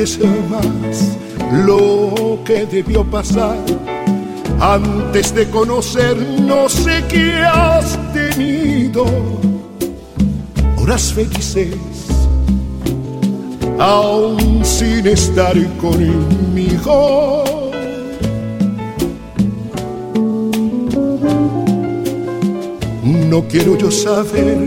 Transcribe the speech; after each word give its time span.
me 0.00 0.06
platiques 0.06 0.18
más 0.48 1.16
lo 1.66 2.38
que 2.44 2.66
debió 2.66 3.04
pasar. 3.04 3.58
Antes 4.60 5.34
de 5.34 5.48
conocer 5.48 6.16
no 6.16 6.68
sé 6.68 7.04
qué 7.08 7.32
has 7.34 7.98
tenido. 8.12 9.04
Horas 10.76 11.12
felices 11.12 11.74
aún 13.78 14.64
sin 14.64 15.06
estar 15.06 15.56
conmigo. 15.78 17.44
No 23.02 23.44
quiero 23.48 23.78
yo 23.78 23.90
saber 23.90 24.58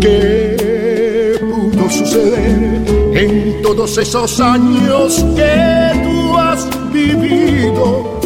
qué 0.00 1.38
pudo 1.40 1.90
suceder 1.90 2.82
en 3.14 3.51
todos 3.62 3.96
esos 3.96 4.40
años 4.40 5.24
que 5.36 6.00
tú 6.02 6.36
has 6.36 6.68
vivido 6.92 8.20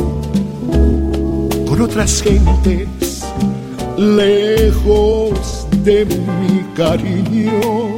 con 1.69 1.81
otras 1.83 2.23
gentes 2.23 3.23
lejos 3.99 5.67
de 5.85 6.07
mi 6.07 6.65
cariño. 6.75 7.96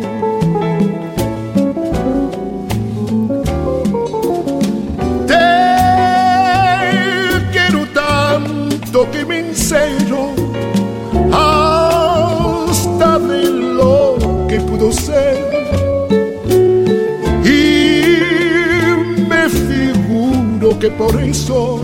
Por 20.98 21.18
eso 21.22 21.80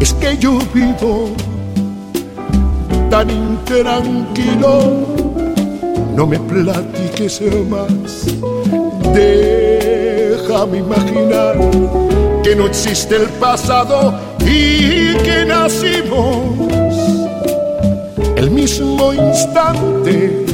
es 0.00 0.12
que 0.14 0.36
yo 0.38 0.58
vivo 0.72 1.30
tan 3.10 3.30
intranquilo. 3.30 5.04
No 6.16 6.26
me 6.26 6.38
platiques 6.38 7.42
más, 7.68 8.26
déjame 9.12 10.78
imaginar 10.78 11.56
que 12.42 12.56
no 12.56 12.66
existe 12.66 13.16
el 13.16 13.28
pasado 13.40 14.14
y 14.40 15.14
que 15.24 15.44
nacimos 15.46 16.94
el 18.36 18.50
mismo 18.50 19.12
instante 19.12 20.46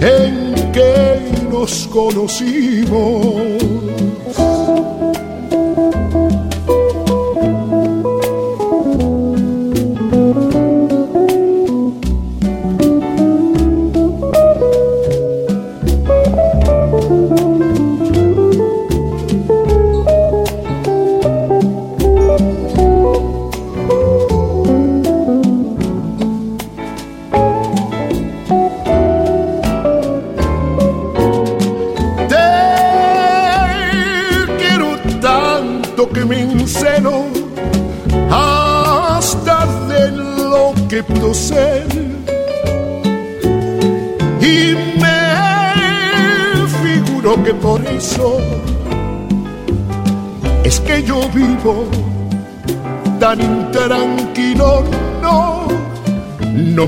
en 0.00 0.54
que 0.72 1.20
nos 1.50 1.86
conocimos. 1.88 3.81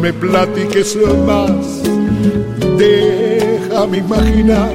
Me 0.04 0.12
platiques 0.12 0.98
más, 1.26 1.50
déjame 2.76 3.98
imaginar 3.98 4.70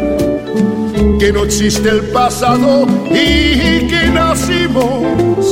que 1.20 1.32
no 1.32 1.44
existe 1.44 1.88
el 1.88 2.02
pasado 2.10 2.88
y 3.12 3.86
que 3.88 4.10
nacimos 4.12 5.46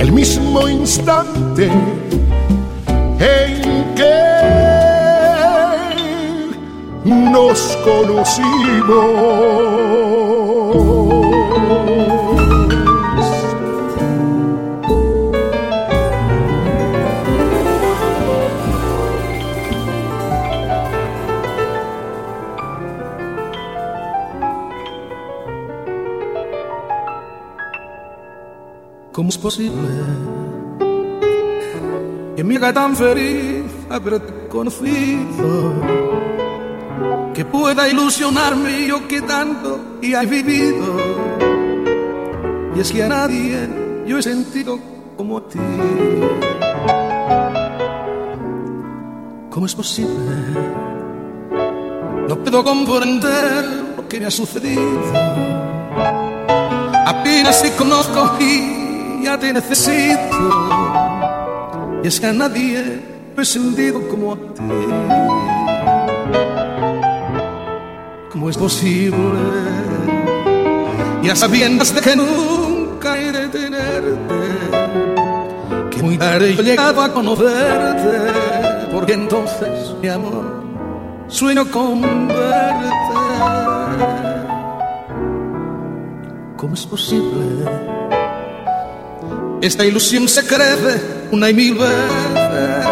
el 0.00 0.12
mismo 0.12 0.68
instante 0.68 1.70
en 3.20 3.94
que 3.94 4.20
nos 7.08 7.58
conocimos. 7.86 9.63
Posible 29.44 29.90
que 32.34 32.42
me 32.42 32.56
haga 32.56 32.72
tan 32.72 32.96
feliz 32.96 33.64
haberte 33.90 34.48
conocido? 34.48 35.74
Que 37.34 37.44
pueda 37.44 37.86
ilusionarme 37.86 38.86
yo 38.86 39.06
que 39.06 39.20
tanto 39.20 39.98
y 40.00 40.14
he 40.14 40.24
vivido. 40.24 40.96
Y 42.74 42.80
es 42.80 42.90
que 42.90 43.02
a 43.02 43.08
nadie 43.08 43.68
yo 44.06 44.16
he 44.18 44.22
sentido 44.22 44.78
como 45.14 45.36
a 45.36 45.46
ti. 45.46 45.58
¿Cómo 49.50 49.66
es 49.66 49.74
posible? 49.74 50.36
No 52.28 52.34
puedo 52.42 52.64
comprender 52.64 53.64
lo 53.96 54.08
que 54.08 54.20
me 54.20 54.26
ha 54.26 54.30
sucedido. 54.30 55.02
Apenas 57.06 57.62
te 57.62 57.72
conozco 57.72 58.38
y 58.40 58.83
ya 59.24 59.38
te 59.38 59.52
necesito. 59.52 60.38
Y 62.02 62.06
es 62.06 62.20
que 62.20 62.26
a 62.26 62.32
nadie 62.32 63.02
lo 63.34 63.42
he 63.42 63.44
sentido 63.46 64.06
como 64.08 64.32
a 64.32 64.36
ti. 64.36 64.62
¿Cómo 68.30 68.50
es 68.50 68.56
posible? 68.56 69.40
Ya 71.22 71.34
sabiendas 71.34 71.94
de 71.94 72.00
que 72.02 72.14
nunca 72.14 73.18
he 73.18 73.32
de 73.32 73.48
tenerte, 73.48 74.34
que 75.90 76.02
muy 76.02 76.18
tarde 76.18 76.50
he 76.50 76.62
llegado 76.62 77.00
a 77.00 77.12
conocerte, 77.14 78.88
porque 78.92 79.14
entonces, 79.14 79.94
mi 80.02 80.08
amor, 80.08 80.62
sueño 81.28 81.64
con 81.70 82.28
verte. 82.28 83.14
¿Cómo 86.58 86.74
es 86.74 86.86
posible? 86.86 88.03
Esta 89.64 89.82
ilusión 89.86 90.28
se 90.28 90.46
crece 90.46 91.00
una 91.30 91.48
y 91.48 91.54
mil 91.54 91.74
veces 91.76 92.84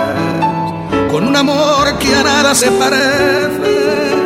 con 1.11 1.29
un 1.29 1.37
amor 1.37 1.99
que 1.99 2.15
a 2.15 2.23
nada 2.23 2.55
se 2.55 2.71
parece. 2.71 4.17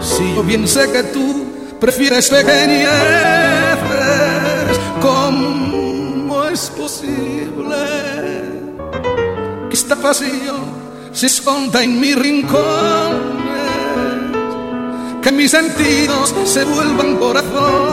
Si 0.00 0.34
yo 0.34 0.42
bien 0.42 0.66
sé 0.66 0.90
que 0.90 1.02
tú 1.02 1.44
prefieres 1.78 2.30
pequeñeces, 2.30 2.88
¿cómo 5.02 6.48
es 6.48 6.70
posible 6.70 7.76
que 9.68 9.76
esta 9.76 9.96
pasión 9.96 10.62
se 11.12 11.26
esconda 11.26 11.82
en 11.82 12.00
mis 12.00 12.16
rincones? 12.16 12.64
Que 15.20 15.30
mis 15.30 15.50
sentidos 15.50 16.34
se 16.46 16.64
vuelvan 16.64 17.18
corazones. 17.18 17.89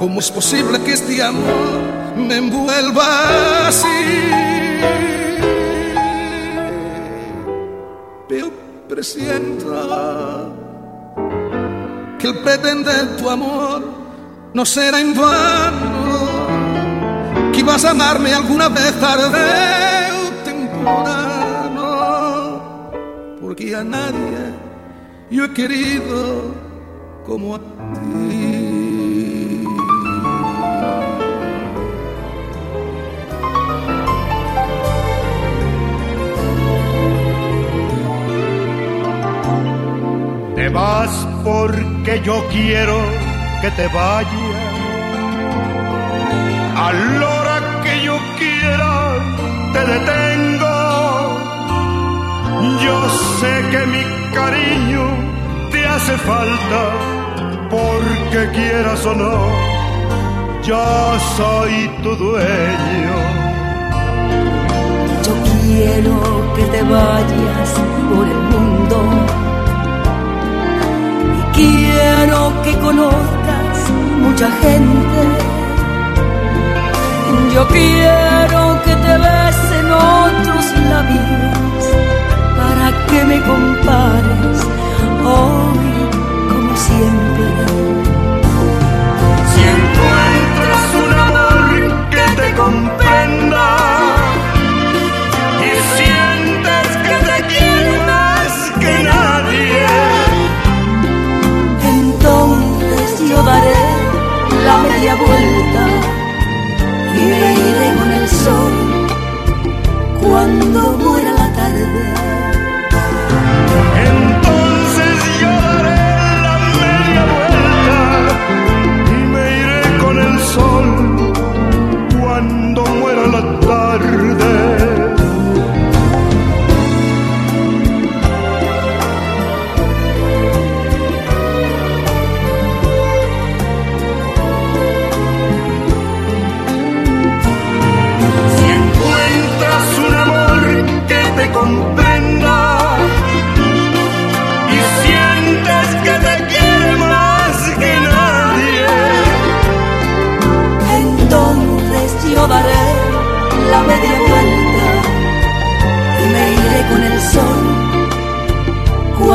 ¿Cómo 0.00 0.18
es 0.18 0.30
posible 0.30 0.80
que 0.80 0.94
este 0.94 1.22
amor 1.22 2.16
me 2.16 2.36
envuelva 2.38 3.68
así? 3.68 3.86
Pero 8.26 8.50
presiento 8.88 10.56
que 12.18 12.28
el 12.28 12.38
pretender 12.38 13.14
tu 13.18 13.28
amor 13.28 13.84
no 14.54 14.64
será 14.64 15.02
en 15.02 15.14
vano, 15.14 16.18
que 17.52 17.62
vas 17.62 17.84
a 17.84 17.90
amarme 17.90 18.32
alguna 18.32 18.70
vez 18.70 18.98
tarde 18.98 19.38
o 20.18 20.30
temprano, 20.46 21.82
porque 23.38 23.76
a 23.76 23.84
nadie 23.84 24.54
yo 25.30 25.44
he 25.44 25.52
querido 25.52 26.54
como 27.26 27.56
a 27.56 27.58
ti. 27.58 28.59
Vas 40.72 41.10
porque 41.44 42.20
yo 42.24 42.44
quiero 42.50 42.98
que 43.60 43.70
te 43.70 43.86
vayas. 43.88 44.32
A 46.76 46.92
la 46.92 47.28
hora 47.28 47.56
que 47.84 48.04
yo 48.04 48.16
quiera 48.38 48.92
te 49.72 49.80
detengo. 49.92 50.76
Yo 52.84 52.96
sé 53.40 53.52
que 53.70 53.86
mi 53.86 54.04
cariño 54.34 55.04
te 55.70 55.86
hace 55.86 56.16
falta 56.18 56.80
porque 57.70 58.50
quieras 58.52 59.06
o 59.06 59.14
no, 59.14 59.36
yo 60.62 61.18
soy 61.36 61.88
tu 62.02 62.16
dueño. 62.16 63.16
Yo 65.24 65.34
quiero 65.52 66.14
que 66.56 66.64
te 66.64 66.82
vayas 66.82 67.70
por 68.10 68.26
el 68.26 68.40
mundo 68.52 69.49
quiero 71.60 72.52
que 72.62 72.72
conozcas 72.78 73.78
mucha 74.24 74.48
gente. 74.62 75.20
Yo 77.54 77.66
quiero 77.68 78.60
que 78.84 78.94
te 79.04 79.14
besen 79.26 79.86
otros 79.92 80.64
labios 80.90 81.84
para 82.58 82.86
que 83.08 83.24
me 83.30 83.38
compares 83.50 84.58
hoy 85.32 85.90
como 86.50 86.72
siempre. 86.86 87.48
Si 89.50 89.60
encuentras 89.76 90.84
un 91.02 91.10
amor 91.28 92.08
que 92.14 92.24
te 92.40 92.48
comprenda 92.62 93.79
la 104.70 104.76
media 104.78 105.14
vuelta 105.16 105.82
y 107.16 107.22
me 107.30 107.52
iré 107.68 107.88
con 107.98 108.12
el 108.12 108.28
sol 108.28 108.72
cuando 110.22 110.80
muera 110.92 111.32
la 111.32 111.52
tarde. 111.58 112.49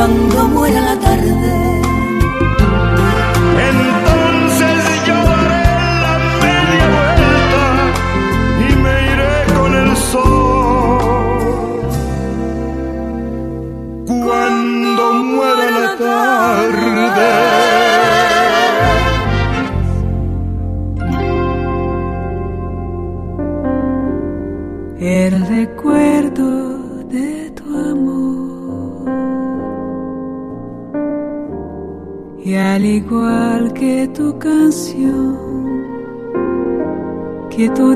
Cuando 0.06 0.48
muera 0.48 0.80
la 0.82 1.00
tarde. 1.00 1.75
Canción, 34.76 35.38
que 37.48 37.66
tú 37.70 37.94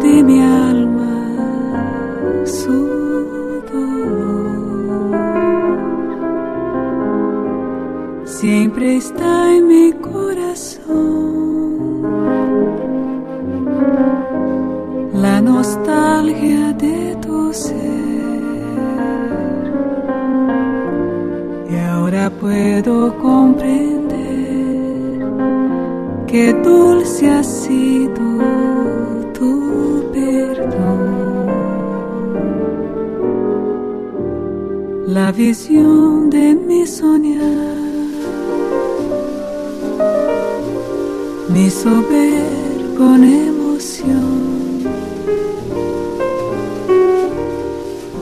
hizo 41.80 42.02
ver 42.10 42.94
con 42.98 43.24
emoción 43.24 44.82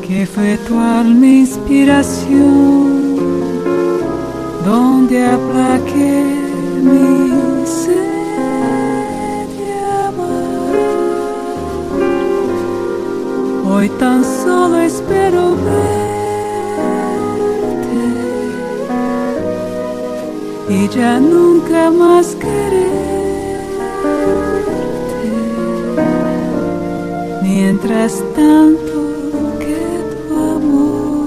que 0.06 0.24
fue 0.26 0.56
tu 0.58 0.78
alma 0.78 1.26
inspiración 1.26 2.36
donde 4.64 5.26
aplaqué 5.26 6.22
mi 6.84 7.66
sed 7.66 9.48
de 9.58 9.72
amar. 10.06 10.68
Hoy 13.72 13.88
tan 13.98 14.24
solo 14.24 14.78
espero 14.78 15.56
verte 15.66 15.98
y 20.74 20.88
ya 20.88 21.18
nunca 21.18 21.90
más 21.90 22.36
quererte. 22.36 22.87
Mientras 27.60 28.12
tanto 28.36 28.98
que 29.58 29.82
tu 30.28 30.34
amor 30.58 31.26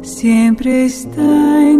siempre 0.00 0.86
está 0.86 1.30
en 1.70 1.71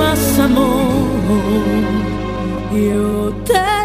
más 0.00 0.38
amor, 0.38 0.70
yo 2.72 3.32
te 3.44 3.79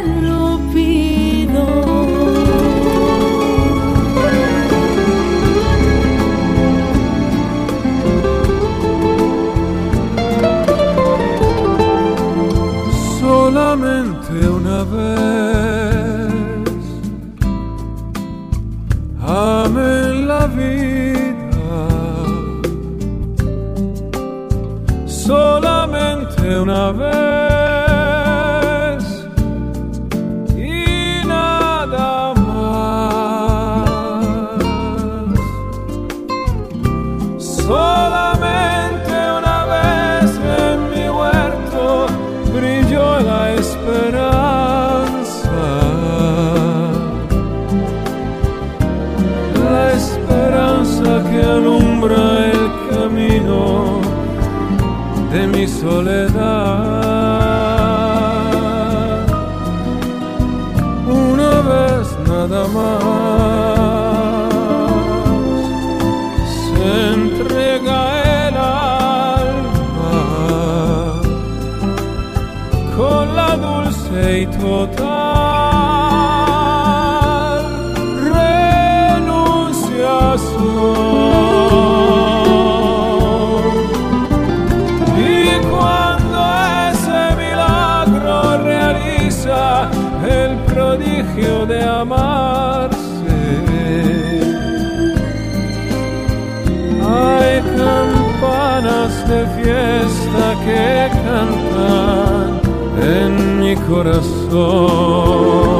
corazón. 103.87 105.74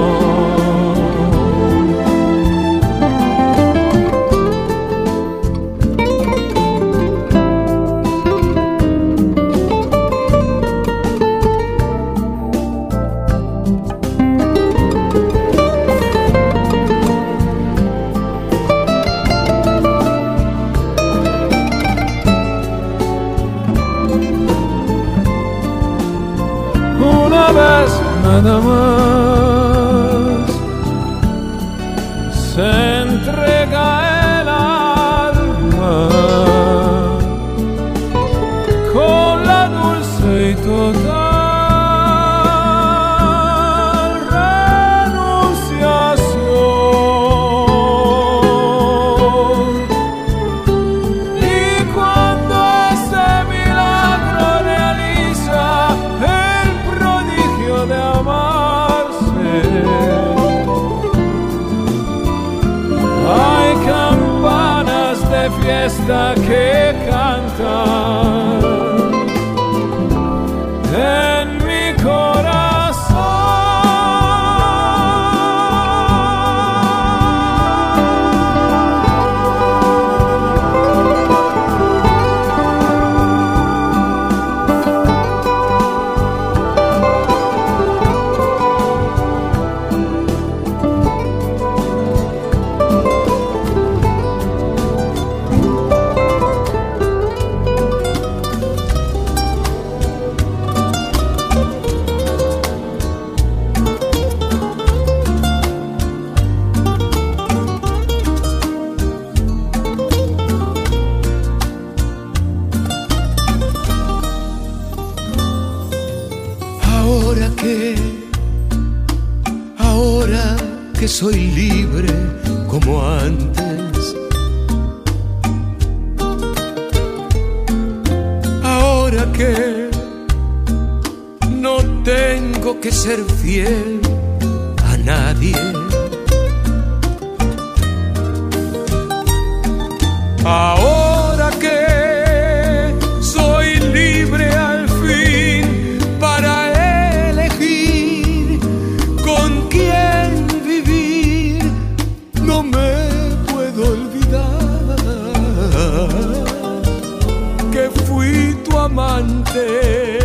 você. 159.56 160.25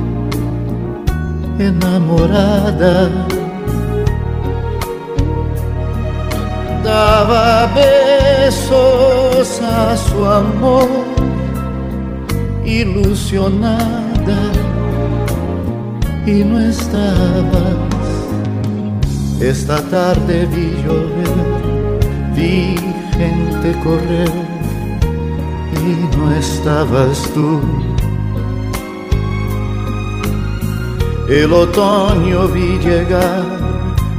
enamorada. 1.67 3.09
Daba 6.83 7.67
besos 7.75 9.61
a 9.61 9.95
su 9.95 10.25
amor, 10.25 10.89
ilusionada, 12.65 14.41
y 16.25 16.43
no 16.43 16.59
estabas. 16.59 18.07
Esta 19.39 19.77
tarde 19.89 20.47
vi 20.53 20.67
llover, 20.83 21.35
vi 22.35 22.75
gente 23.17 23.69
correr, 23.83 24.31
y 25.83 26.17
no 26.17 26.31
estabas 26.35 27.17
tú. 27.33 27.59
El 31.31 31.51
otoño 31.53 32.49
vi 32.49 32.77
llegar 32.79 33.45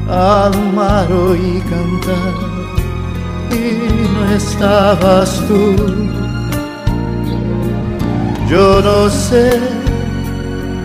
al 0.08 0.72
mar 0.72 1.08
y 1.10 1.60
cantar 1.60 2.32
y 3.50 3.76
no 4.14 4.34
estabas 4.34 5.42
tú. 5.46 5.76
Yo 8.48 8.80
no 8.80 9.10
sé 9.10 9.60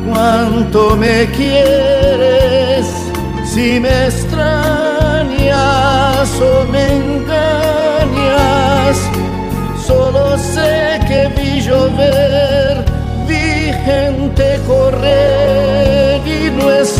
cuánto 0.06 0.98
me 0.98 1.28
quieres, 1.28 2.86
si 3.46 3.80
me 3.80 4.08
extrañas 4.08 4.38
o 6.42 6.66
me 6.70 6.98
engañas. 6.98 8.98
Solo 9.82 10.38
sé 10.38 11.00
que 11.08 11.30
vi 11.38 11.62
llover, 11.62 12.84
vi 13.30 13.72
gente 13.86 14.60
correr 14.68 15.57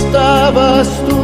estabas 0.08 0.88
tú. 1.08 1.18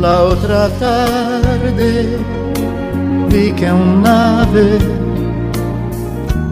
La 0.00 0.22
otra 0.24 0.68
tarde 0.80 1.31
vi 3.30 3.52
que 3.52 3.70
una 3.72 4.42
ave 4.42 4.78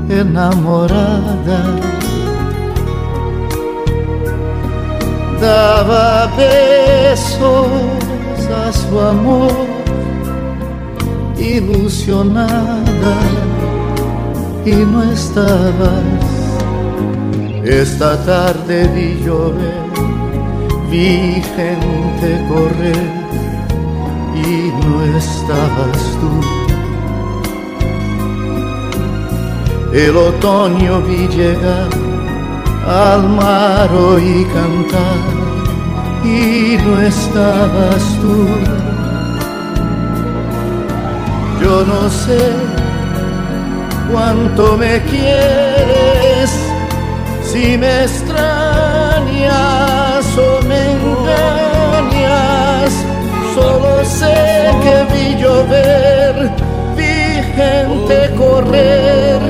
enamorada 0.09 1.63
daba 5.41 6.31
besos 6.37 7.67
a 8.65 8.73
su 8.73 9.01
amor 9.01 9.53
ilusionada 11.39 13.17
y 14.65 14.73
no 14.73 15.03
estabas. 15.13 16.29
Esta 17.65 18.17
tarde 18.25 18.89
vi 18.95 19.23
llover, 19.25 19.75
vi 20.91 21.43
gente 21.57 22.47
correr 22.49 23.20
no 24.85 25.05
estabas 25.17 26.19
tú. 26.21 26.33
El 29.93 30.17
otoño 30.17 31.01
vi 31.03 31.27
llegar 31.29 31.89
al 32.87 33.29
mar 33.29 33.91
oí 33.93 34.47
cantar 34.55 35.19
y 36.25 36.79
no 36.85 37.01
estabas 37.01 38.03
tú. 38.21 38.47
Yo 41.61 41.85
no 41.85 42.09
sé 42.09 42.53
cuánto 44.11 44.77
me 44.77 45.03
quieres, 45.03 46.51
si 47.43 47.77
me 47.77 48.05
extrañas 48.05 49.45
o 50.39 50.63
me 50.67 50.93
engañas 50.93 51.81
Solo 53.61 53.95
sé 54.05 54.39
que 54.85 54.97
vi 55.13 55.27
llover, 55.43 56.35
vi 56.97 57.17
gente 57.59 58.17
correr 58.39 59.41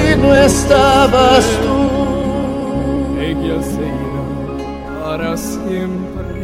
y 0.00 0.04
no 0.20 0.30
estabas 0.34 1.44
tú. 1.64 1.78
Ella 3.28 3.58
se 3.62 3.84
irá 4.02 4.26
para 5.02 5.30
siempre 5.38 6.40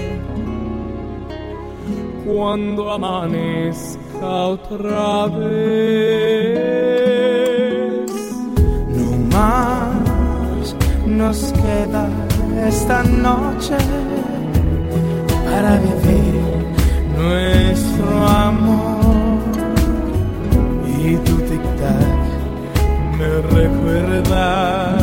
cuando 2.26 2.80
amanezca 2.92 4.26
otra 4.56 5.26
vez. 5.26 5.84
No 8.96 9.10
más 9.36 10.64
nos 11.06 11.38
queda 11.52 12.04
esta 12.66 12.98
noche 13.02 13.76
para 15.44 15.72
vivir 15.76 16.03
nuestro 17.94 18.26
amor. 18.26 19.04
Y 20.98 21.16
tu 21.16 21.36
tic-tac 21.48 22.20
me 23.18 23.30
recuerda 23.58 24.96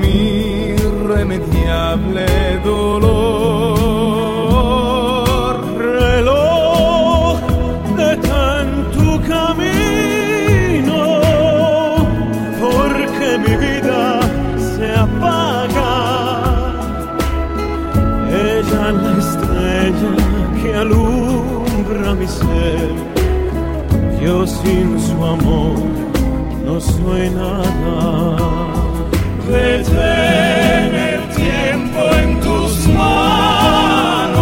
mi 0.00 0.74
irremediable 0.76 2.26
dolor 2.64 3.37
sin 24.48 24.98
su 25.00 25.24
amor 25.24 25.76
no 26.64 26.80
soy 26.80 27.30
nada. 27.30 28.36
Detén 29.48 30.94
el 31.10 31.22
tiempo 31.42 32.00
en 32.20 32.40
tus 32.40 32.72
manos. 32.88 34.38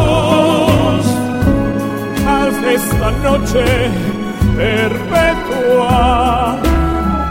Haz 2.26 2.56
esta 2.78 3.08
noche 3.26 3.64
perpetua 4.56 5.98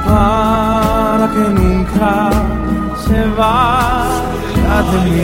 para 0.07 1.25
que 1.33 1.45
nunca 1.59 2.13
se 3.05 3.19
vaya 3.39 4.77
de 4.91 4.97
mí 5.05 5.23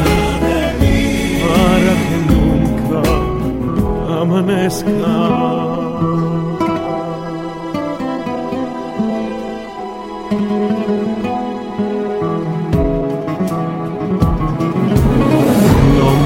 para 1.43 1.93
que 2.07 2.17
nunca 2.31 3.01
amanezca. 4.21 5.80
No 10.31 10.37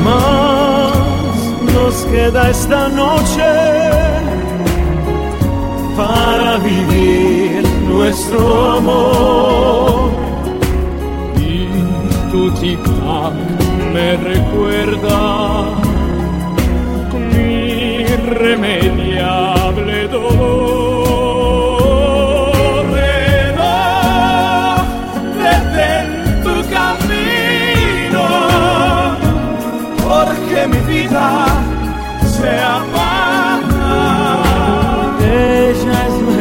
más 0.03 0.93
nos 1.73 1.95
queda 2.05 2.51
esta 2.51 2.87
noche 2.89 3.51
para 5.97 6.57
vivir 6.57 7.63
nuestro 7.89 8.73
amor. 8.73 10.11
Y 11.39 11.67
tu 12.31 12.51
tic-tac 12.51 13.33
me 13.91 14.17
recuerda 14.17 15.84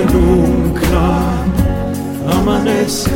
que 0.00 0.14
nunca 0.14 1.04
amanezca. 2.32 3.10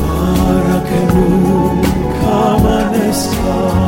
para 0.00 0.76
que 0.88 1.00
nunca 1.14 2.56
amanezca. 2.56 3.81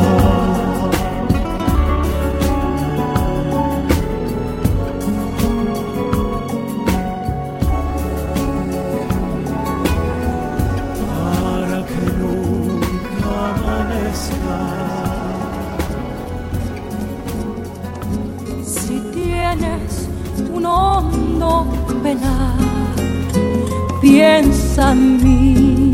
En 24.78 25.22
mí. 25.22 25.92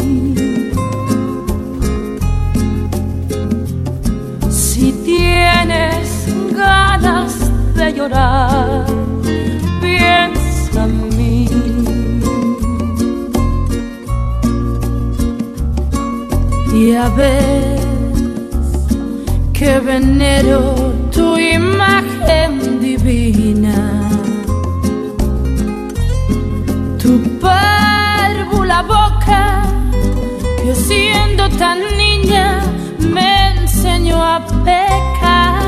Si 4.50 4.92
tienes 5.04 6.26
ganas 6.54 7.34
de 7.74 7.92
llorar, 7.92 8.86
piensa 9.80 10.84
en 10.84 11.16
mí. 11.16 11.48
Y 16.72 16.94
a 16.94 17.08
ver 17.10 17.78
que 19.52 19.78
venero 19.80 20.99
tan 31.60 31.78
niña 31.98 32.62
me 33.14 33.50
enseñó 33.50 34.16
a 34.24 34.36
pecar. 34.64 35.60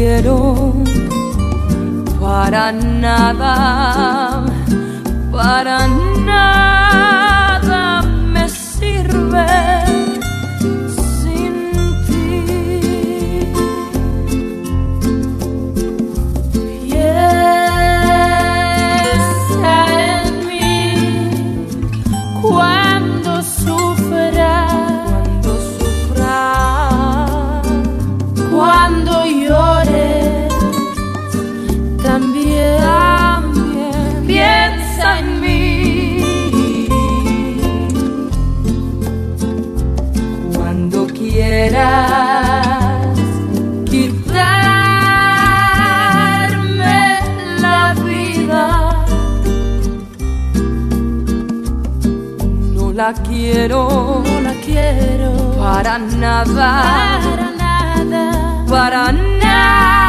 Quiero 0.00 0.72
para 2.18 2.72
nada 2.72 4.46
para 5.30 5.86
nada 5.88 5.99
quiero, 53.50 54.22
no 54.24 54.40
la 54.40 54.54
quiero. 54.64 55.56
Para 55.58 55.98
nada, 55.98 57.20
para 57.22 57.50
nada, 57.50 58.64
para 58.68 59.12
nada 59.12 59.99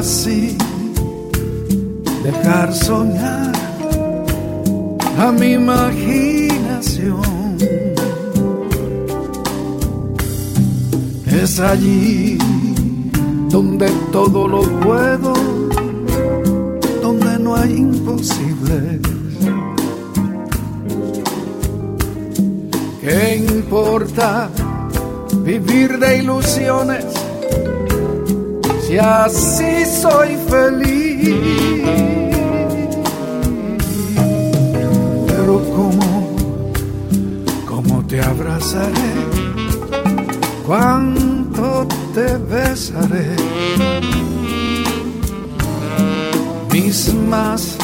así 0.00 0.56
dejar 2.24 2.72
soñar 2.72 3.52
a 5.18 5.30
mi 5.30 5.52
imaginación. 5.52 7.20
Es 11.26 11.60
allí 11.60 12.38
donde 13.50 13.90
todo 14.10 14.48
lo 14.48 14.62
puedo 14.80 15.34
donde 17.02 17.38
no 17.38 17.56
hay 17.56 17.72
imposibles. 17.76 19.00
¿Qué 23.02 23.36
importa 23.36 24.48
vivir 25.44 25.98
de 25.98 26.18
ilusiones 26.22 27.09
si 28.90 28.98
así 28.98 29.84
soy 29.86 30.36
feliz? 30.48 31.36
Pero 35.28 35.62
cómo, 35.76 36.34
cómo 37.68 38.04
te 38.06 38.20
abrazaré, 38.20 39.12
cuánto 40.66 41.86
te 42.14 42.36
besaré 42.52 43.36
mis 46.72 47.14
más 47.14 47.76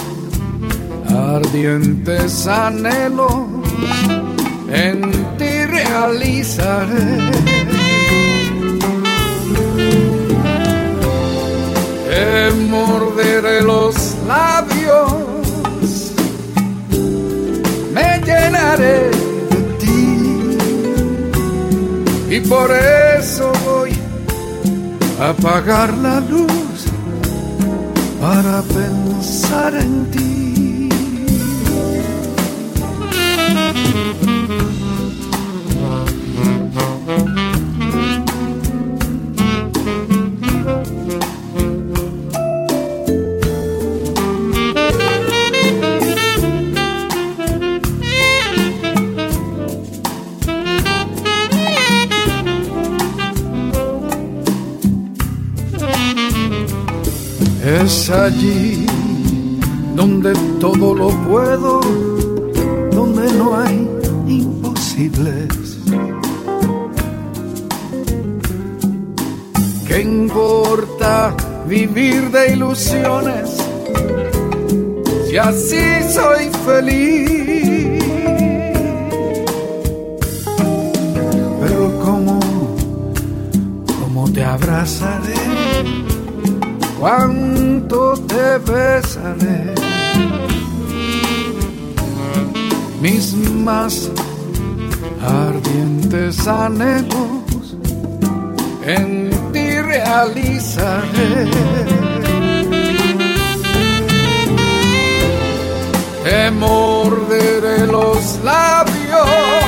ardientes 1.08 2.48
anhelos 2.48 3.36
en 4.72 5.02
ti 5.38 5.66
realizaré. 5.66 7.45
Te 12.16 12.50
morderé 12.70 13.60
los 13.60 13.94
labios, 14.26 15.12
me 17.92 18.08
llenaré 18.24 19.10
de 19.50 19.60
ti 19.80 20.56
y 22.30 22.40
por 22.40 22.70
eso 22.72 23.52
voy 23.66 23.92
a 25.20 25.28
apagar 25.28 25.92
la 25.98 26.20
luz 26.20 26.86
para 28.18 28.62
pensar 28.62 29.74
en 29.74 30.10
ti. 30.10 30.55
Allí 58.08 58.86
donde 59.94 60.32
todo 60.60 60.94
lo 60.94 61.08
puedo, 61.28 61.80
donde 62.92 63.32
no 63.32 63.56
hay 63.56 63.88
imposibles. 64.26 65.78
¿Qué 69.88 70.02
importa 70.02 71.34
vivir 71.66 72.30
de 72.30 72.52
ilusiones, 72.52 73.56
si 75.28 75.36
así 75.36 75.82
soy 76.08 76.50
feliz. 76.64 78.02
Pero 81.60 82.00
cómo, 82.04 82.40
cómo 84.00 84.30
te 84.32 84.44
abrazaré, 84.44 85.34
cuánto 86.98 88.14
te 88.26 88.58
besaré. 88.58 89.74
Mis 93.00 93.34
más 93.34 94.10
ardientes 95.22 96.46
anhelos 96.46 97.76
en 98.84 99.30
ti 99.52 99.80
realizaré. 99.80 101.50
Te 106.24 106.50
morderé 106.50 107.86
los 107.86 108.40
labios, 108.42 109.65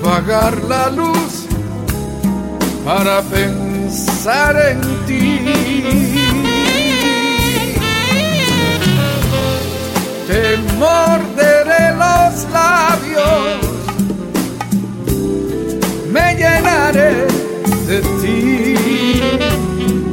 apagar 0.00 0.62
la 0.64 0.90
luz 0.90 1.46
para 2.84 3.20
pensar 3.22 4.56
en 4.70 4.80
ti. 5.06 5.40
te 10.26 10.58
morderé 10.78 11.96
los 11.96 12.46
labios, 12.52 13.58
me 16.12 16.34
llenaré 16.34 17.26
de 17.86 18.00
ti 18.20 18.74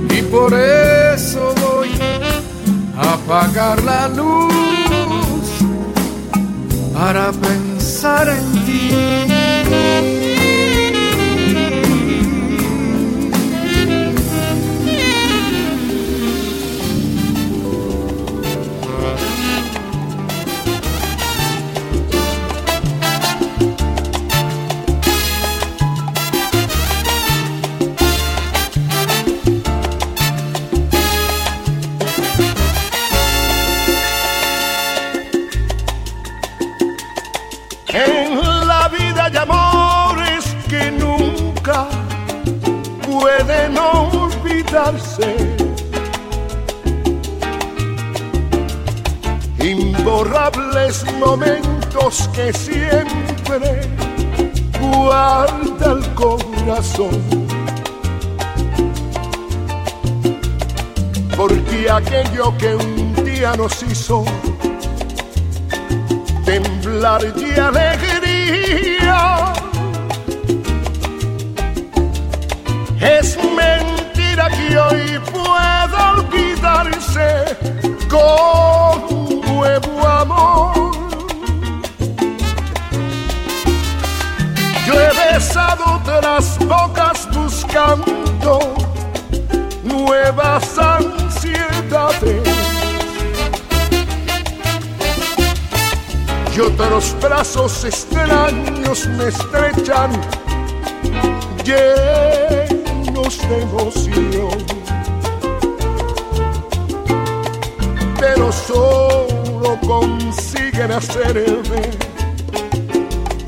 y 0.09 0.21
por 0.23 0.53
eso 0.53 1.53
voy 1.61 1.89
a 2.97 3.13
apagar 3.13 3.83
la 3.83 4.07
luz 4.07 5.45
para 6.93 7.31
pensar 7.33 8.29
en 8.29 8.65
ti. 8.65 9.24
Momentos 51.20 52.30
que 52.34 52.51
siempre 52.53 53.82
guarda 54.80 55.91
el 55.93 56.13
corazón. 56.13 57.22
Porque 61.36 61.89
aquello 61.89 62.57
que 62.57 62.76
un 62.76 63.13
día 63.26 63.55
nos 63.55 63.84
hizo 63.84 64.24
temblar 66.45 67.22
de 67.34 67.59
alegría 67.59 69.53
es 73.01 73.38
mentira 73.38 74.49
que 74.49 74.78
hoy 74.78 75.20
pueda 75.32 76.11
olvidarse 76.13 77.57
con 78.09 79.41
nuevo 79.41 80.07
amor. 80.07 80.64
Otras 86.18 86.57
bocas 86.59 87.28
buscando 87.34 88.59
nuevas 89.84 90.78
ansiedades. 90.78 92.47
Y 96.55 96.59
otros 96.59 97.16
brazos 97.22 97.84
extraños 97.84 99.07
me 99.07 99.28
estrechan 99.28 100.11
llenos 101.63 103.39
de 103.49 103.61
emoción. 103.61 104.66
pero 108.18 108.51
solo 108.51 109.78
consiguen 109.86 110.91
hacerme 110.93 112.05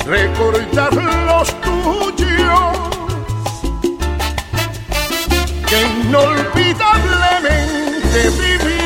recordar 0.07 0.93
los 0.93 1.53
tuyos 1.61 2.77
que 5.67 5.81
inolvidablemente 6.07 8.19
vivirán 8.39 8.76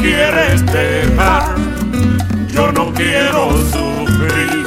quieres 0.00 0.64
dejar, 0.66 1.54
yo 2.48 2.72
no 2.72 2.92
quiero 2.92 3.50
sufrir. 3.72 4.64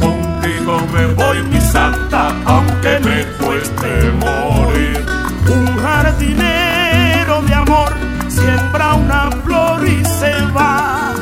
Contigo 0.00 0.80
me 0.92 1.06
voy 1.14 1.42
mi 1.44 1.60
santa, 1.60 2.34
aunque 2.44 2.98
me 3.00 3.24
cueste 3.44 4.10
morir. 4.18 5.04
Un 5.48 5.66
jardinero 5.78 7.42
de 7.42 7.54
amor 7.54 7.92
siembra 8.28 8.94
una 8.94 9.30
flor 9.44 9.86
y 9.86 10.04
se 10.04 10.32
va. 10.52 11.12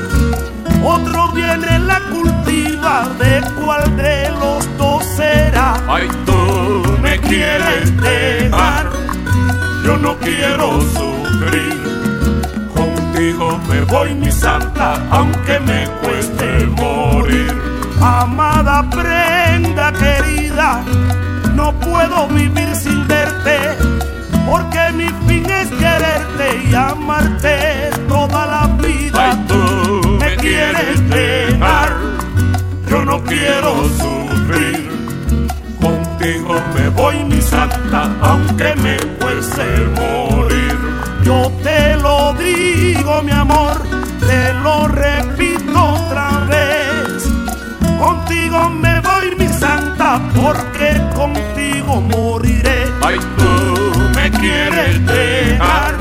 Otro 0.84 1.28
viene 1.32 1.78
la 1.80 2.00
cultiva, 2.10 3.08
de 3.18 3.42
cuál 3.60 3.96
de 3.96 4.30
los 4.30 4.78
dos 4.78 5.04
será. 5.16 5.74
Ay, 5.88 6.08
tú 6.26 6.98
me 7.00 7.18
quieres 7.20 7.96
dejar, 8.00 8.90
yo 9.84 9.96
no 9.96 10.16
quiero 10.18 10.80
sufrir. 10.80 12.01
Contigo 13.22 13.56
me 13.68 13.80
voy 13.82 14.14
mi 14.16 14.32
santa, 14.32 15.00
aunque 15.12 15.60
me 15.60 15.86
cueste 16.02 16.66
morir. 16.66 17.54
Amada 18.00 18.84
prenda 18.90 19.92
querida, 19.92 20.82
no 21.54 21.72
puedo 21.72 22.26
vivir 22.26 22.74
sin 22.74 23.06
verte, 23.06 23.58
porque 24.44 24.80
mi 24.94 25.08
fin 25.28 25.48
es 25.48 25.68
quererte 25.68 26.68
y 26.68 26.74
amarte 26.74 27.90
toda 28.08 28.44
la 28.44 28.66
vida. 28.82 29.30
Ay, 29.30 29.44
tú 29.46 30.18
me 30.18 30.36
quieres 30.38 31.08
dejar, 31.08 31.96
yo 32.90 33.04
no 33.04 33.22
quiero 33.22 33.84
sufrir. 34.00 34.90
Contigo 35.80 36.60
me 36.74 36.88
voy 36.88 37.22
mi 37.22 37.40
santa, 37.40 38.10
aunque 38.20 38.74
me 38.82 38.96
cueste 39.20 39.62
morir. 39.94 40.51
Mi 43.20 43.30
amor, 43.30 43.76
te 44.20 44.52
lo 44.54 44.88
repito 44.88 45.78
otra 45.78 46.44
vez. 46.48 47.28
Contigo 47.98 48.70
me 48.70 49.00
voy, 49.00 49.36
mi 49.38 49.46
santa, 49.48 50.20
porque 50.34 51.00
contigo 51.14 52.00
moriré. 52.00 52.86
Ay, 53.02 53.18
tú 53.36 54.10
me 54.16 54.30
quieres 54.30 55.06
dejar, 55.06 55.94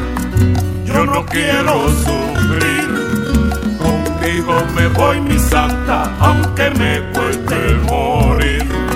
yo 0.86 1.06
no 1.06 1.24
quiero 1.26 1.90
sufrir. 1.90 2.88
Contigo 3.78 4.64
me 4.76 4.88
voy, 4.88 5.22
mi 5.22 5.38
santa, 5.38 6.12
aunque 6.20 6.72
me 6.72 7.02
cueste 7.14 7.76
morir. 7.88 8.91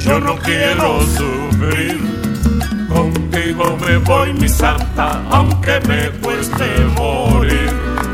Yo 0.00 0.20
no 0.20 0.36
quiero 0.38 1.00
sufrir. 1.02 1.98
Contigo 2.88 3.76
me 3.86 3.96
voy, 3.98 4.32
mi 4.34 4.48
santa, 4.48 5.22
aunque 5.30 5.80
me 5.86 6.10
cueste 6.22 6.64
morir. 6.96 7.70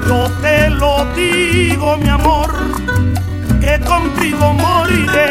Yo 0.07 0.31
te 0.43 0.71
lo 0.71 1.05
digo, 1.15 1.97
mi 1.99 2.09
amor, 2.09 2.51
que 3.61 3.81
contigo 3.85 4.53
moriré. 4.55 5.31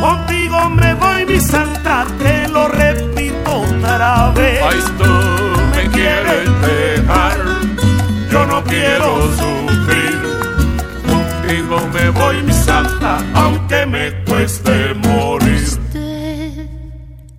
Contigo 0.00 0.70
me 0.70 0.94
voy, 0.94 1.26
mi 1.26 1.40
santa, 1.40 2.06
te 2.18 2.48
lo 2.48 2.68
repito 2.68 3.50
otra 3.50 4.30
vez. 4.30 4.60
Ay, 4.62 4.80
tú 4.98 5.12
me 5.74 5.88
quieres 5.90 6.48
dejar, 6.60 7.38
yo 8.30 8.46
no 8.46 8.62
quiero 8.64 9.22
sufrir. 9.36 9.65
Me 11.46 12.10
voy, 12.10 12.42
mi 12.42 12.52
santa, 12.52 13.18
aunque 13.34 13.86
me 13.86 14.12
cueste 14.24 14.94
morir. 14.94 15.62
Usted 15.62 16.68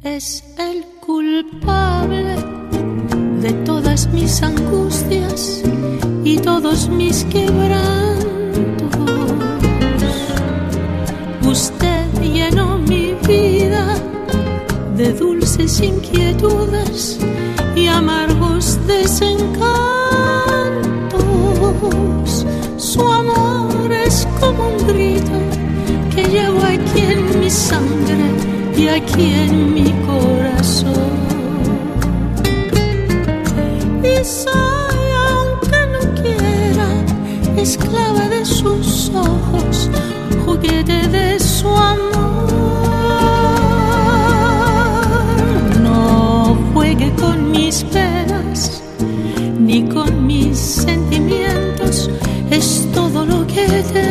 es 0.01 0.43
el 0.57 0.85
culpable 1.05 2.37
de 3.41 3.51
todas 3.65 4.07
mis 4.13 4.41
angustias 4.41 5.61
y 6.23 6.37
todos 6.37 6.87
mis 6.87 7.25
quebrantos. 7.25 8.25
Usted 11.45 12.21
llenó 12.21 12.77
mi 12.77 13.13
vida 13.27 13.93
de 14.95 15.11
dulces 15.13 15.81
inquietudes 15.81 17.19
y 17.75 17.87
amargos 17.87 18.79
desencantos. 18.87 19.96
Sangre 27.49 28.31
y 28.77 28.87
aquí 28.87 29.33
en 29.33 29.73
mi 29.73 29.91
corazón. 30.05 30.93
Y 34.03 34.23
soy, 34.23 34.99
aunque 35.29 35.79
no 35.93 36.21
quiera, 36.21 36.89
esclava 37.57 38.27
de 38.29 38.45
sus 38.45 39.11
ojos, 39.15 39.89
juguete 40.45 41.07
de 41.07 41.39
su 41.39 41.67
amor. 41.67 42.47
No 45.81 46.57
juegue 46.73 47.11
con 47.15 47.51
mis 47.51 47.83
penas 47.85 48.83
ni 49.59 49.87
con 49.87 50.25
mis 50.25 50.57
sentimientos, 50.57 52.09
es 52.51 52.87
todo 52.93 53.25
lo 53.25 53.45
que 53.47 53.65
tengo. 53.93 54.06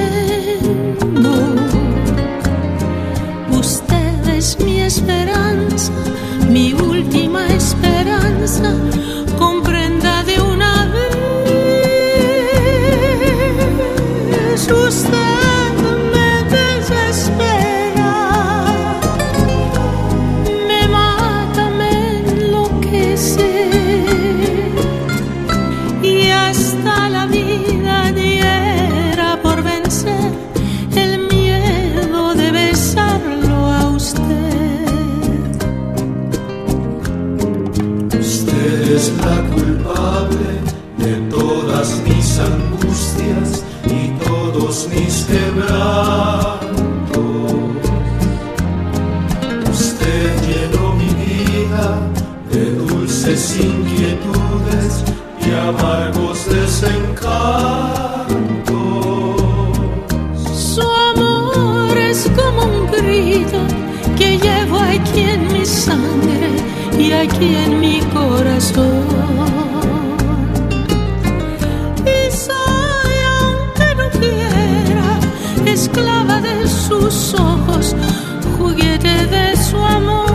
Juguete 78.59 79.27
de 79.27 79.57
su 79.57 79.77
amor. 79.77 80.27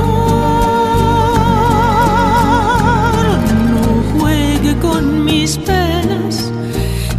No 3.72 3.84
juegue 4.20 4.78
con 4.80 5.26
mis 5.26 5.58
penas 5.58 6.52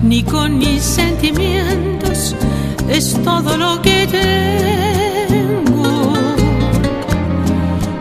ni 0.03 0.23
con 0.23 0.59
mis 0.59 0.83
sentimientos, 0.83 2.37
es 2.89 3.16
todo 3.25 3.57
lo 3.57 3.81
que 3.83 4.07
tengo. 5.27 6.12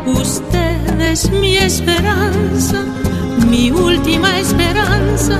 Usted 0.06 1.02
es 1.02 1.32
mi 1.32 1.58
esperanza, 1.58 2.84
mi 3.50 3.72
última 3.72 4.40
esperanza, 4.40 5.40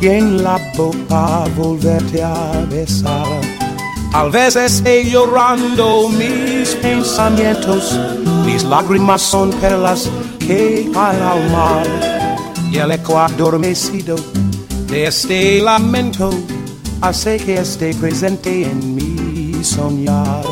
y 0.00 0.08
en 0.08 0.42
la 0.42 0.58
boca 0.76 1.44
volverte 1.56 2.22
a 2.22 2.64
besar. 2.70 3.26
Tal 4.12 4.30
vez 4.30 4.56
esté 4.56 5.04
llorando 5.04 6.08
mis 6.08 6.74
pensamientos, 6.76 7.98
mis 8.44 8.64
lágrimas 8.64 9.22
son 9.22 9.50
perlas 9.50 10.10
que 10.38 10.88
caen 10.92 11.22
al 11.22 11.50
mar. 11.50 11.86
Y 12.70 12.78
el 12.78 12.92
eco 12.92 13.18
adormecido 13.18 14.16
de 14.88 15.06
este 15.06 15.60
lamento 15.60 16.30
hace 17.00 17.38
que 17.38 17.58
esté 17.58 17.94
presente 17.94 18.64
en 18.64 18.94
mi 18.94 19.62
soñar. 19.62 20.44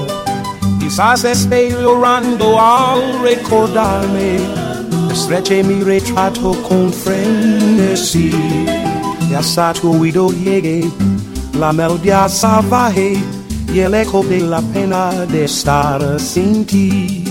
Quizás 0.78 1.24
esté 1.24 1.70
llorando 1.70 2.60
al 2.60 3.20
recordarme, 3.22 4.38
estreche 5.10 5.64
mi 5.64 5.82
retrato 5.82 6.52
con 6.68 6.92
frenesí 6.92 8.30
y 9.34 9.36
hasta 9.36 9.72
tu 9.72 10.00
oído 10.00 10.28
llegue 10.30 10.88
la 11.58 11.72
melodía 11.72 12.28
salvaje 12.28 13.16
y 13.72 13.80
el 13.80 13.94
eco 13.94 14.22
de 14.22 14.40
la 14.42 14.60
pena 14.60 15.10
de 15.26 15.46
estar 15.46 16.20
sin 16.20 16.64
ti. 16.64 17.24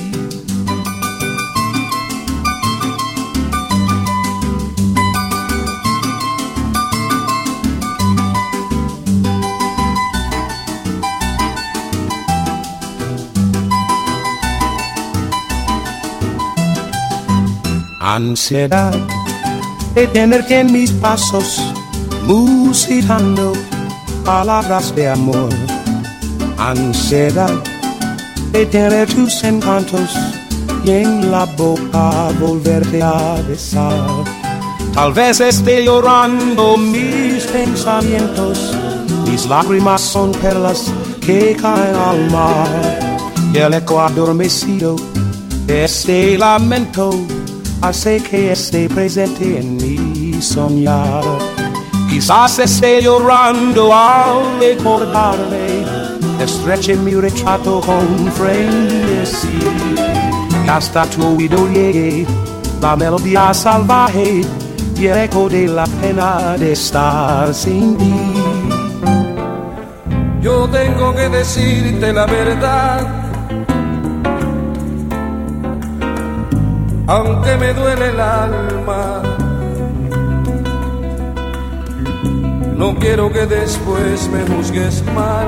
Ansiedad 18.01 18.93
de 19.95 20.07
tenerte 20.07 20.59
en 20.59 20.71
mis 20.71 20.91
pasos, 20.91 21.72
musitando 22.25 23.53
palabras 24.25 24.95
de 24.95 25.09
amor. 25.09 25.49
Ansiedad 26.57 27.53
de 28.51 28.65
tener 28.65 29.13
tus 29.13 29.43
encantos 29.43 30.15
y 30.85 30.91
en 30.91 31.31
la 31.31 31.45
boca 31.45 32.29
volverte 32.39 33.01
a 33.01 33.41
besar. 33.47 34.23
Tal 34.93 35.11
vez 35.11 35.41
esté 35.41 35.83
llorando 35.83 36.77
mis 36.77 37.43
pensamientos, 37.45 38.73
mis 39.25 39.47
lágrimas 39.47 40.01
son 40.01 40.31
perlas 40.33 40.91
que 41.19 41.57
caen 41.59 41.95
al 41.95 42.31
mar. 42.31 42.99
Y 43.53 43.57
el 43.57 43.73
eco 43.73 43.99
adormecido 44.01 44.95
de 45.65 45.85
este 45.85 46.37
lamento 46.37 47.11
hace 47.81 48.21
que 48.21 48.51
esté 48.51 48.87
presente 48.87 49.59
en 49.59 49.77
mi 49.77 50.41
soñar. 50.41 51.23
Quizás 52.09 52.59
esté 52.59 53.01
llorando 53.01 53.93
al 53.93 54.59
recordarme, 54.59 55.85
estreche 56.39 56.95
mi 56.95 57.13
retrato 57.13 57.81
con 57.81 58.31
frenesí. 58.31 59.59
Y 60.65 60.69
hasta 60.69 61.05
tu 61.05 61.35
oído 61.35 61.67
llegue 61.69 62.25
la 62.81 62.95
melodía 62.95 63.53
salvaje 63.53 64.41
y 64.97 65.07
el 65.07 65.17
eco 65.17 65.49
de 65.49 65.67
la 65.67 65.85
pena 65.85 66.55
de 66.57 66.73
estar 66.73 67.53
sin 67.53 67.97
ti. 67.97 68.13
Yo 70.41 70.67
tengo 70.69 71.15
que 71.15 71.29
decirte 71.29 72.11
la 72.11 72.25
verdad, 72.25 73.07
aunque 77.07 77.57
me 77.57 77.73
duele 77.73 78.09
el 78.09 78.19
alma. 78.19 79.21
No 82.83 82.93
quiero 82.95 83.31
que 83.31 83.45
después 83.45 84.29
me 84.29 84.41
juzgues 84.53 85.05
mal 85.15 85.47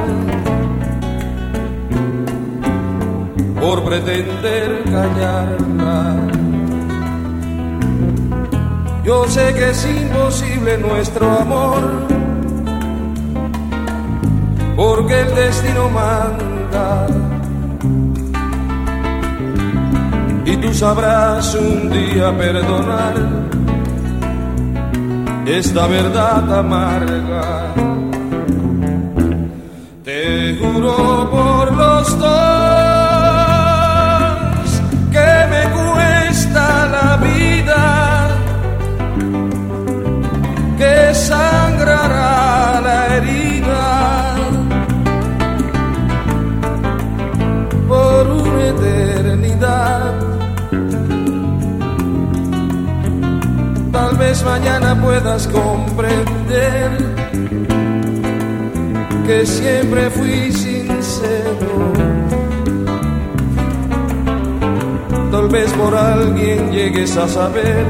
por 3.59 3.83
pretender 3.83 4.83
callarla. 4.86 6.15
Yo 9.03 9.27
sé 9.27 9.53
que 9.53 9.71
es 9.71 9.86
imposible 9.86 10.77
nuestro 10.77 11.29
amor, 11.29 11.81
porque 14.77 15.19
el 15.19 15.36
destino 15.36 15.89
manda. 15.89 17.07
Y 20.45 20.55
tú 20.55 20.73
sabrás 20.73 21.53
un 21.53 21.89
día 21.89 22.31
perdonar 22.38 23.13
esta 25.48 25.88
verdad 25.88 26.60
amarga. 26.60 27.74
Te 30.04 30.58
juro 30.60 31.30
por 31.30 31.74
los 31.74 32.20
dos. 32.20 32.55
vez 54.36 54.43
mañana 54.43 55.01
puedas 55.01 55.47
comprender 55.47 56.91
que 59.25 59.45
siempre 59.45 60.09
fui 60.09 60.51
sincero. 60.51 61.93
Tal 65.31 65.47
vez 65.49 65.71
por 65.73 65.95
alguien 65.95 66.71
llegues 66.71 67.15
a 67.17 67.27
saber 67.27 67.86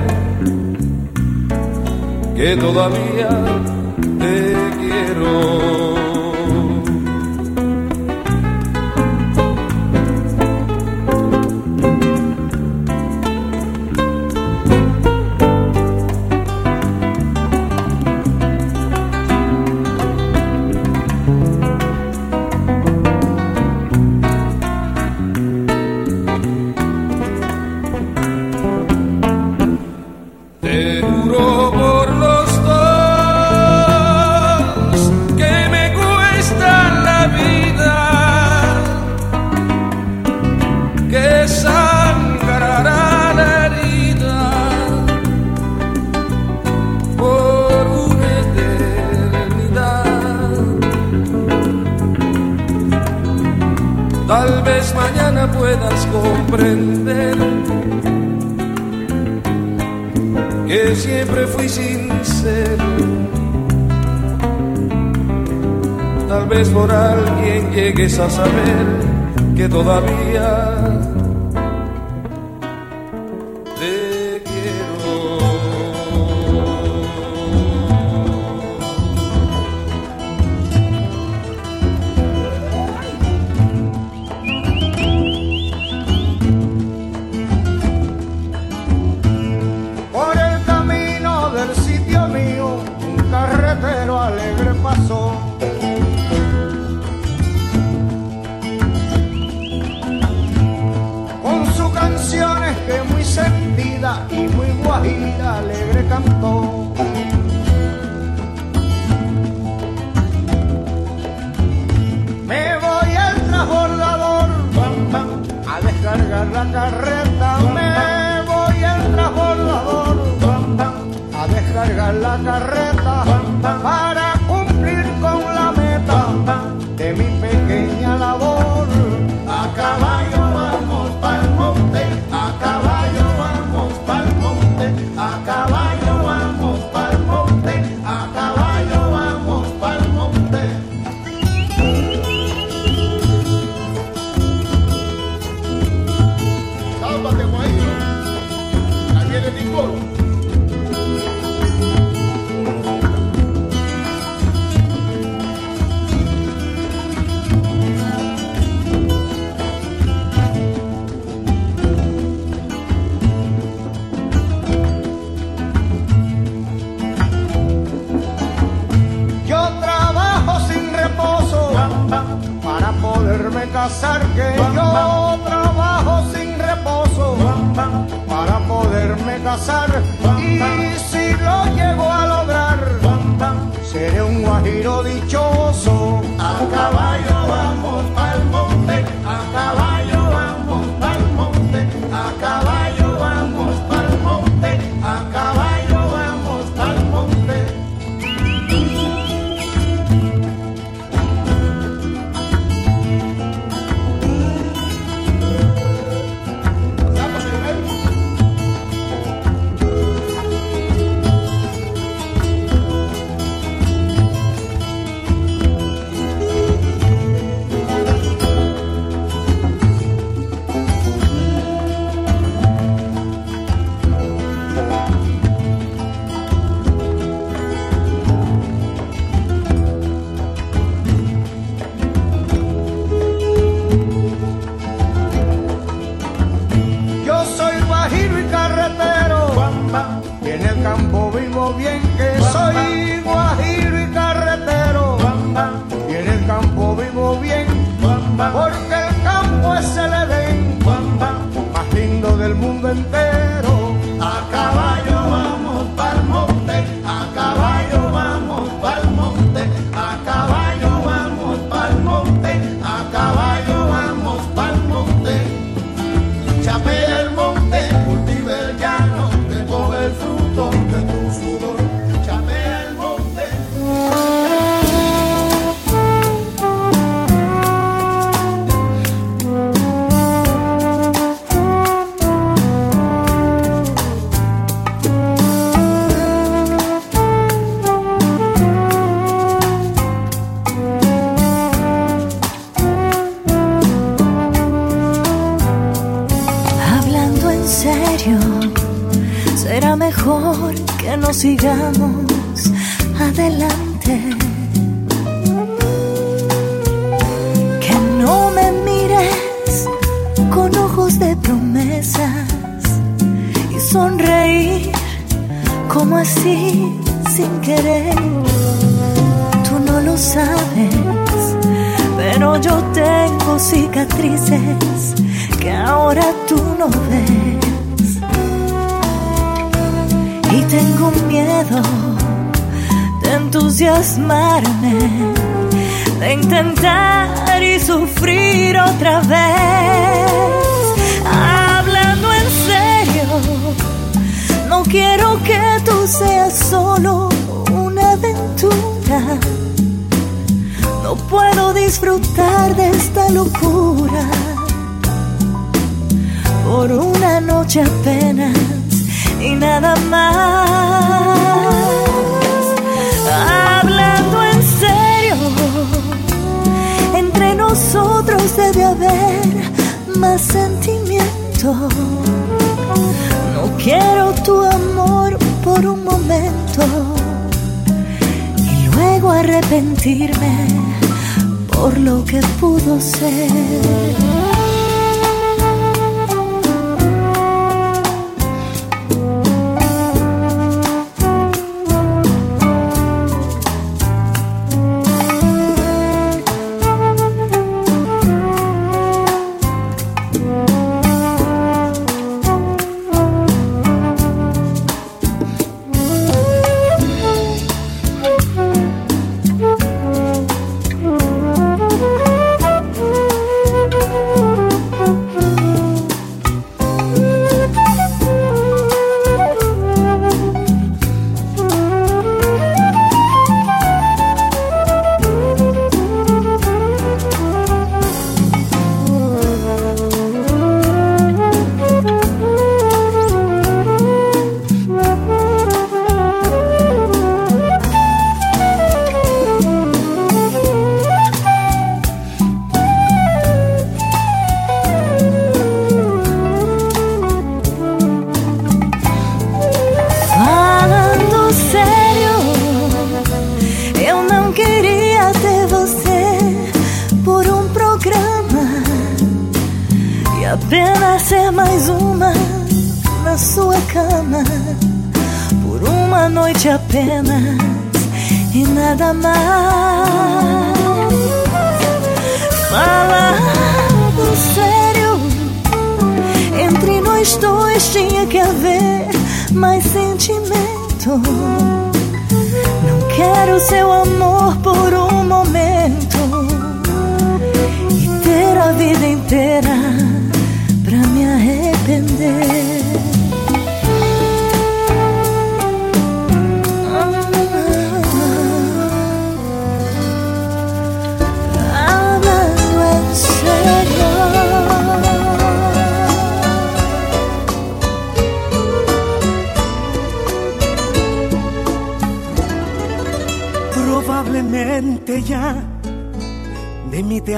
que 2.35 2.57
todavía 2.57 3.29
te 4.19 4.55
quiero. 4.79 5.84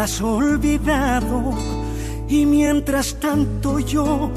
Has 0.07 0.21
olvidado 0.21 1.53
y 2.29 2.45
mientras 2.45 3.15
tanto 3.15 3.79
yo 3.79 4.31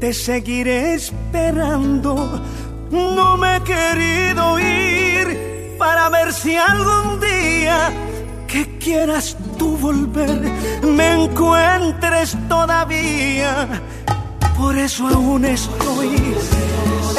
te 0.00 0.14
seguiré 0.14 0.94
esperando. 0.94 2.40
No 2.90 3.36
me 3.36 3.56
he 3.56 3.60
querido 3.62 4.58
ir 4.58 5.76
para 5.78 6.08
ver 6.08 6.32
si 6.32 6.56
algún 6.56 7.20
día 7.20 7.92
que 8.46 8.78
quieras 8.78 9.36
tú 9.58 9.76
volver 9.76 10.40
me 10.82 11.24
encuentres 11.24 12.34
todavía. 12.48 13.82
Por 14.56 14.74
eso 14.78 15.06
aún 15.08 15.44
estoy 15.44 16.16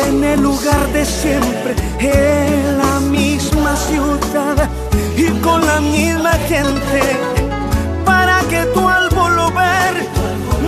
en 0.08 0.24
el 0.24 0.42
lugar 0.42 0.88
de 0.92 1.06
siempre, 1.06 1.76
en 2.00 2.80
la 2.80 3.00
misma 3.00 3.76
ciudad 3.76 4.70
y 5.16 5.28
con 5.42 5.64
la 5.64 5.80
misma 5.82 6.32
gente, 6.50 7.35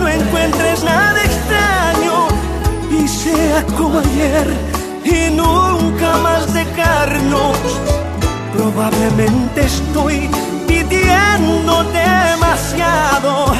no 0.08 0.14
encuentres 0.14 0.82
nada 0.84 1.22
extraño 1.22 2.28
y 2.90 3.06
sea 3.06 3.62
como 3.76 3.98
ayer 3.98 4.46
y 5.04 5.30
nunca 5.34 6.16
más 6.18 6.52
dejarnos. 6.52 7.58
Probablemente 8.56 9.64
estoy 9.64 10.30
pidiendo 10.66 11.84
demasiado, 11.84 13.52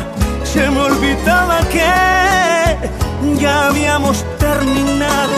se 0.44 0.70
me 0.70 0.80
olvidaba 0.80 1.59
que 1.74 3.38
ya 3.38 3.66
habíamos 3.68 4.24
terminado, 4.38 5.34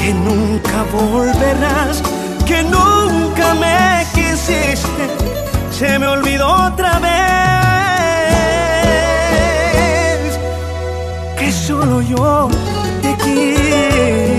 que 0.00 0.14
nunca 0.14 0.84
volverás, 0.92 2.02
que 2.46 2.62
nunca 2.62 3.54
me 3.54 4.06
quisiste, 4.14 5.04
se 5.70 5.98
me 5.98 6.06
olvidó 6.06 6.48
otra 6.66 6.98
vez, 7.00 7.31
solo 11.62 12.02
yo 12.02 12.48
te 13.02 13.16
quise. 13.18 14.31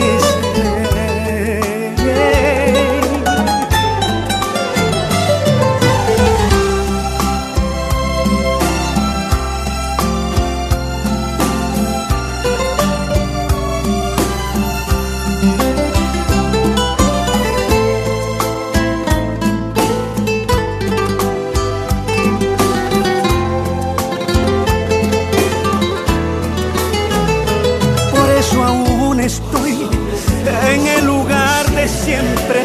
Siempre 32.14 32.64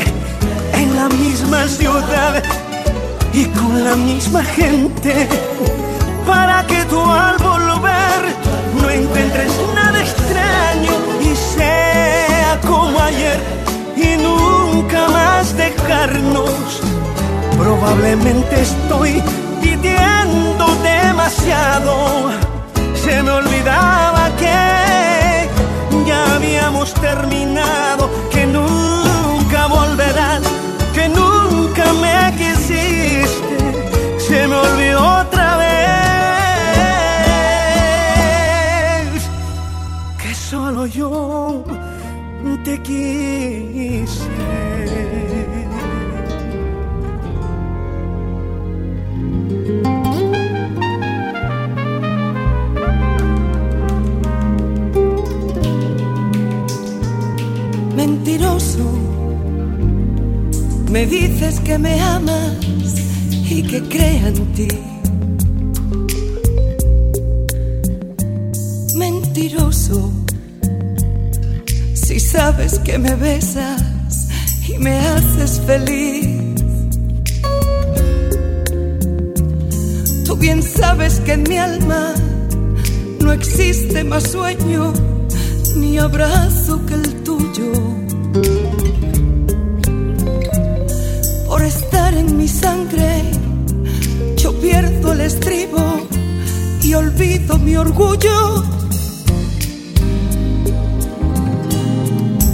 en 0.75 0.95
la 0.95 1.09
misma 1.09 1.67
ciudad 1.69 2.43
y 3.33 3.45
con 3.47 3.83
la 3.83 3.95
misma 3.97 4.43
gente 4.45 5.27
para 6.27 6.67
que 6.67 6.85
tú 6.85 7.01
al 7.11 7.39
volver 7.39 8.21
no 8.81 8.91
encuentres 8.91 9.53
nada 9.75 9.99
extraño 10.01 10.95
y 11.31 11.35
sea 11.57 12.61
como 12.67 13.01
ayer 13.01 13.39
y 13.97 14.11
nunca 14.23 15.09
más 15.09 15.57
dejarnos. 15.57 16.83
Probablemente 17.57 18.55
estoy 18.61 19.23
pidiendo 19.63 20.65
demasiado. 20.83 21.95
Se 23.03 23.23
me 23.23 23.31
olvidaba 23.31 24.31
que 24.41 24.89
ya 26.09 26.35
habíamos 26.35 26.95
terminado, 26.95 28.11
volverás, 29.69 30.43
que 30.95 31.09
nunca 31.09 31.93
me 32.03 32.35
quisiste. 32.37 33.57
Se 34.19 34.47
me 34.47 34.57
olvidó 34.57 35.21
otra 35.21 35.57
vez 35.57 35.69
que 40.21 40.35
solo 40.35 40.87
yo 40.87 41.65
te 42.65 42.81
quise. 42.83 44.29
Me 60.99 61.07
dices 61.07 61.61
que 61.61 61.79
me 61.79 62.01
amas 62.01 62.57
y 63.49 63.63
que 63.63 63.81
crea 63.83 64.27
en 64.27 64.53
ti. 64.53 64.69
Mentiroso, 68.97 70.13
si 71.95 72.19
sabes 72.19 72.81
que 72.81 72.99
me 72.99 73.15
besas 73.15 73.81
y 74.69 74.77
me 74.79 74.99
haces 74.99 75.61
feliz. 75.61 76.27
Tú 80.25 80.35
bien 80.35 80.61
sabes 80.65 81.21
que 81.21 81.35
en 81.35 81.45
mi 81.45 81.59
alma 81.59 82.13
no 83.21 83.33
existe 83.33 84.03
más 84.03 84.25
sueño 84.25 84.93
ni 85.77 85.97
abrazo 85.97 86.85
que 86.87 86.95
el 86.95 87.23
tuyo. 87.23 88.08
Yo 94.37 94.53
pierdo 94.61 95.13
el 95.13 95.21
estribo 95.23 96.07
y 96.83 96.95
olvido 96.95 97.59
mi 97.59 97.77
orgullo. 97.77 98.63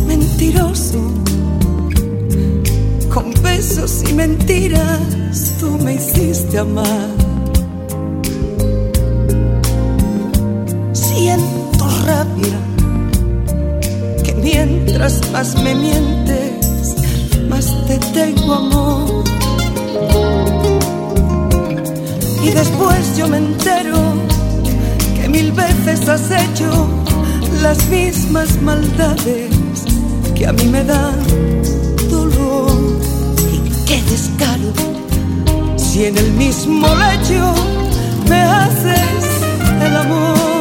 Mentiroso, 0.06 1.00
con 3.12 3.32
besos 3.42 4.04
y 4.08 4.12
mentiras, 4.14 5.00
tú 5.58 5.78
me 5.78 5.94
hiciste 5.94 6.58
amar. 6.58 7.08
Siento 10.92 11.84
rabia 12.06 12.58
que 14.22 14.34
mientras 14.34 15.20
más 15.32 15.60
me 15.62 15.74
mientes, 15.74 16.13
yo 23.16 23.28
me 23.28 23.36
entero 23.38 24.14
que 25.14 25.28
mil 25.28 25.52
veces 25.52 26.08
has 26.08 26.30
hecho 26.30 26.88
las 27.62 27.86
mismas 27.88 28.60
maldades 28.60 29.52
que 30.34 30.46
a 30.46 30.52
mí 30.52 30.64
me 30.64 30.82
dan 30.82 31.18
dolor. 32.10 32.70
Y 33.52 33.84
qué 33.86 34.02
descaro 34.10 34.72
si 35.76 36.06
en 36.06 36.18
el 36.18 36.32
mismo 36.32 36.88
lecho 36.88 37.54
me 38.28 38.40
haces 38.40 39.24
el 39.80 39.96
amor. 39.96 40.53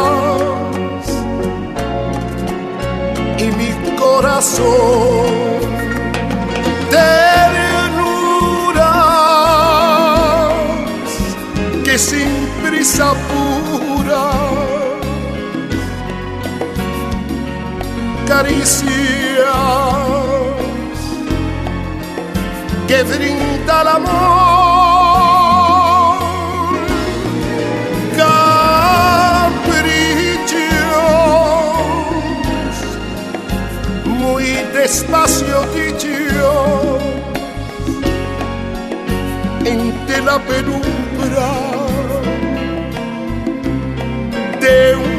y 3.38 3.44
mi 3.58 3.70
corazón. 3.96 5.60
Ternuras 6.90 7.12
que 11.84 11.98
sin 11.98 12.30
prisa 12.62 13.12
pura 13.28 14.30
caricias 18.26 19.52
que 22.88 23.02
brinda 23.02 23.82
el 23.82 23.88
amor. 23.88 24.41
Muy 34.82 34.88
despacio 34.88 35.62
dicho, 35.74 36.98
entre 39.64 40.22
la 40.22 40.38
penumbra 40.40 41.52
de 44.60 44.96
un 44.96 45.11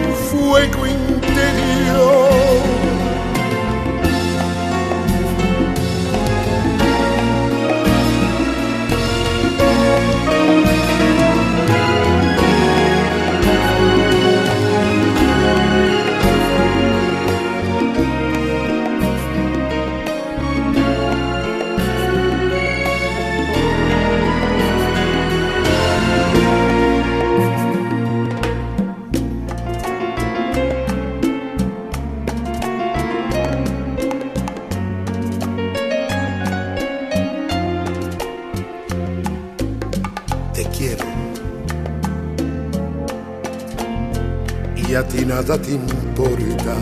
Ti 45.44 45.50
nada 45.50 45.62
te 45.62 45.72
importa. 45.72 46.76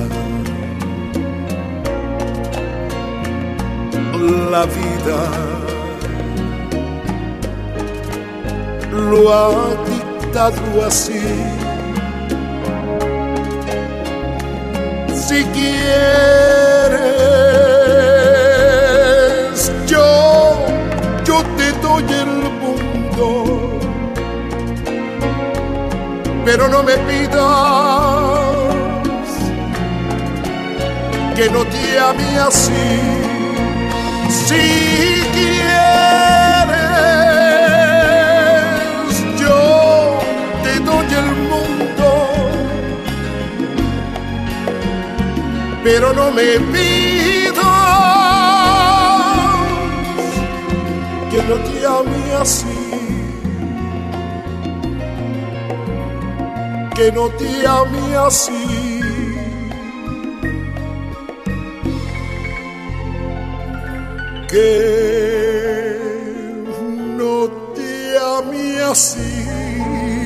La 4.52 4.66
vida 4.66 5.20
lo 8.92 9.34
ha 9.34 9.50
dictado 9.90 10.86
así. 10.86 11.24
Si 15.16 15.44
quieres, 15.56 15.72
yo, 19.88 20.08
yo 21.26 21.44
te 21.58 21.72
doy 21.82 22.06
el 22.14 22.32
mundo 22.62 23.80
pero 26.46 26.68
no 26.68 26.84
me 26.84 26.98
pidas 26.98 28.21
que 31.42 31.50
no 31.50 31.66
te 31.66 32.00
ame 32.00 32.38
así. 32.38 32.72
Si 34.46 34.64
quieres, 35.36 35.72
yo 39.42 39.58
te 40.64 40.74
doy 40.88 41.12
el 41.22 41.30
mundo, 41.52 42.08
pero 45.84 46.14
no 46.14 46.26
me 46.32 46.60
pidas 46.74 47.66
que 51.32 51.42
no 51.50 51.56
te 51.68 51.76
ame 51.98 52.24
así. 52.40 52.78
que 56.96 57.12
no 57.12 57.30
te 57.30 57.66
ame 57.66 58.16
así. 58.16 58.81
Que 64.52 65.98
no 67.18 67.50
te 67.74 68.18
ame 68.18 68.82
así. 68.82 70.21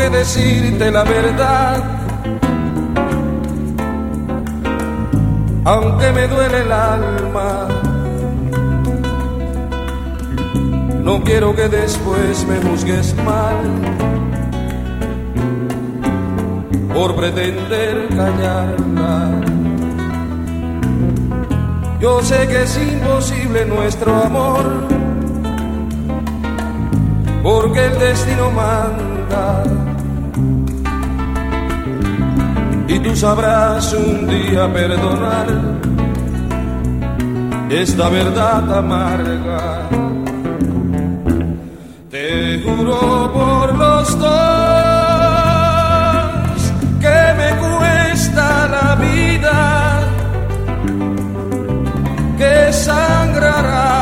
Que 0.00 0.08
decirte 0.08 0.90
la 0.90 1.04
verdad. 1.04 1.84
Aunque 5.64 6.12
me 6.12 6.26
duele 6.26 6.58
el 6.62 6.72
alma, 6.72 7.68
no 11.04 11.22
quiero 11.22 11.54
que 11.54 11.68
después 11.68 12.46
me 12.46 12.56
juzgues 12.66 13.14
mal 13.24 13.58
por 16.94 17.14
pretender 17.14 18.08
callarla. 18.16 19.30
Yo 22.00 22.22
sé 22.22 22.48
que 22.48 22.62
es 22.62 22.78
imposible 22.78 23.66
nuestro 23.66 24.14
amor, 24.22 24.64
porque 27.42 27.84
el 27.84 27.98
destino 27.98 28.50
manda. 28.50 29.89
Y 32.92 32.98
tú 32.98 33.14
sabrás 33.14 33.92
un 33.92 34.26
día 34.26 34.72
perdonar 34.72 35.46
esta 37.70 38.08
verdad 38.08 38.78
amarga. 38.78 39.88
Te 42.10 42.60
juro 42.64 43.30
por 43.32 43.76
los 43.76 44.18
dos 44.18 44.30
que 47.04 47.20
me 47.38 47.50
cuesta 47.62 48.66
la 48.74 48.96
vida, 48.96 50.00
que 52.38 52.72
sangrará 52.72 53.99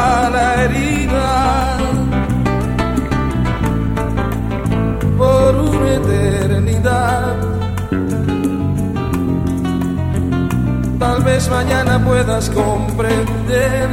vez 11.38 11.50
mañana 11.50 12.04
puedas 12.04 12.50
comprender 12.50 13.88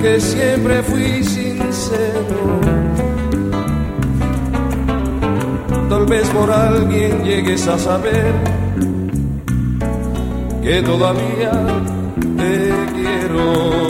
que 0.00 0.18
siempre 0.18 0.82
fui 0.82 1.22
sincero. 1.22 2.40
Tal 5.90 6.06
vez 6.06 6.26
por 6.30 6.50
alguien 6.50 7.22
llegues 7.22 7.68
a 7.68 7.78
saber 7.78 8.32
que 10.62 10.80
todavía 10.82 11.52
te 12.38 12.72
quiero. 12.94 13.89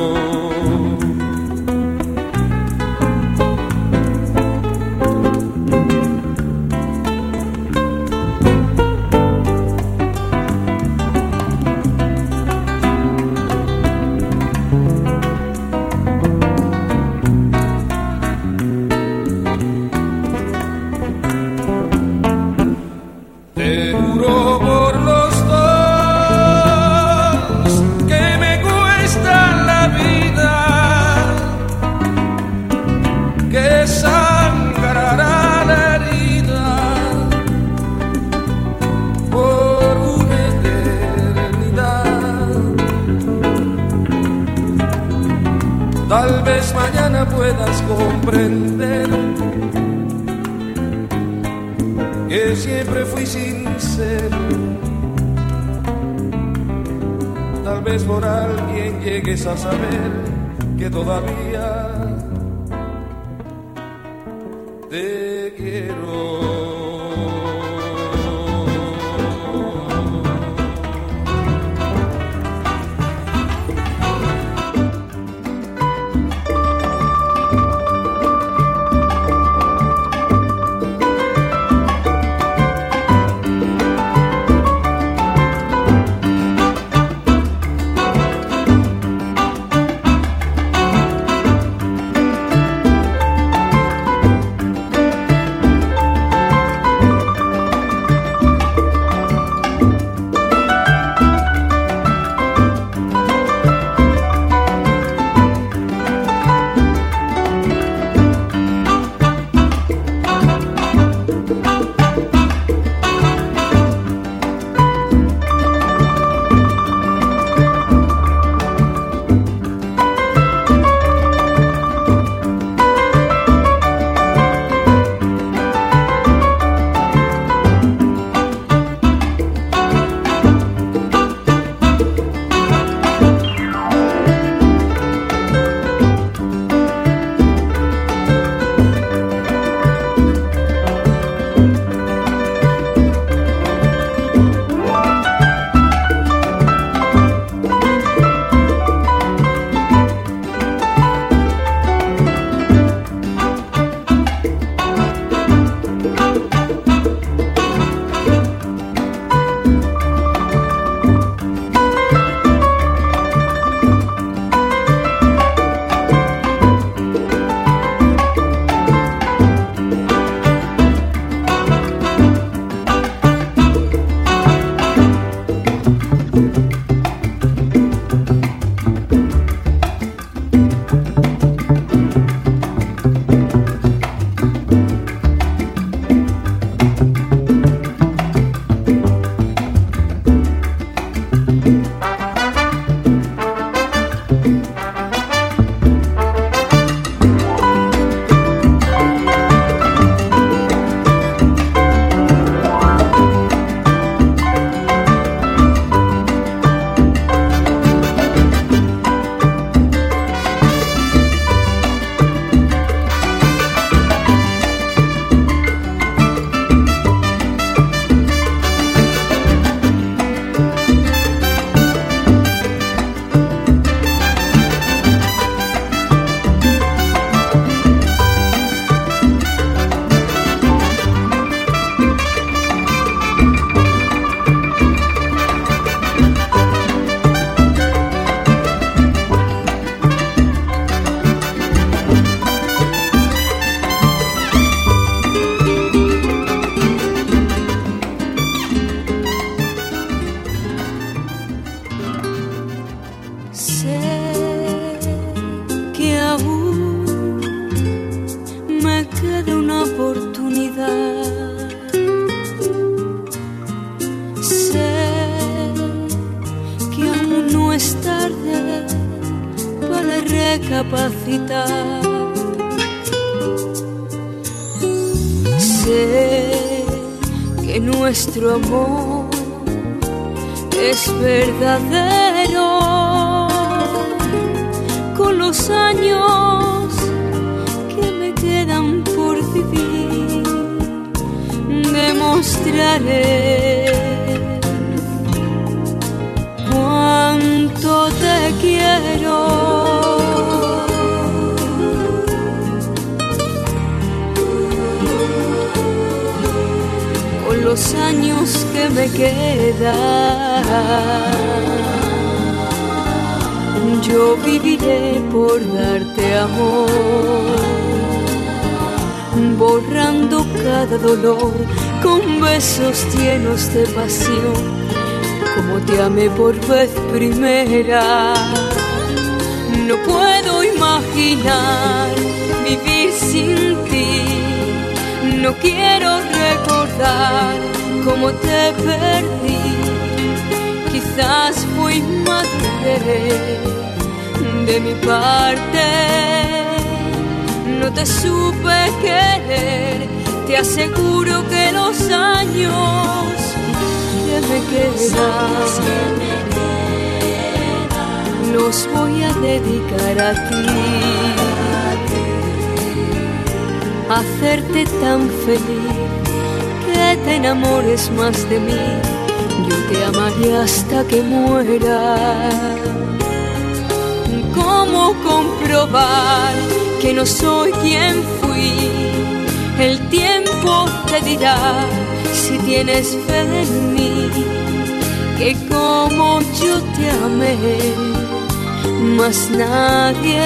nadie 389.51 390.41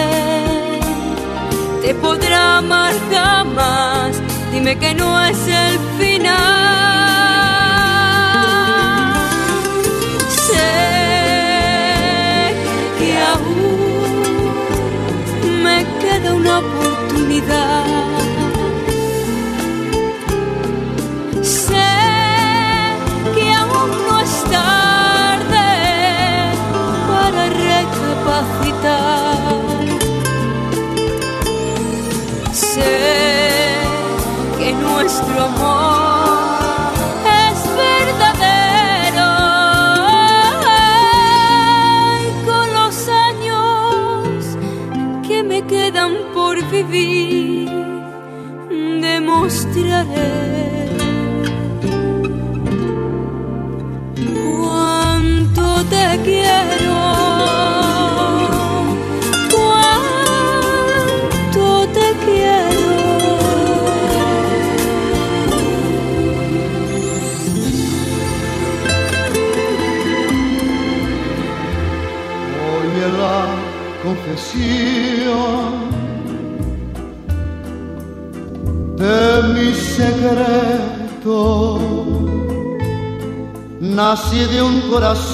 te 1.83 1.95
podrá 1.95 2.59
amar 2.59 2.95
jamás. 3.11 4.21
Dime 4.53 4.79
que 4.79 4.95
no 4.95 5.25
es 5.25 5.47
el 5.47 5.74
secreto. 80.25 81.79
Nací 83.81 84.41
de 84.53 84.63
un 84.63 84.81
corazón 84.91 85.25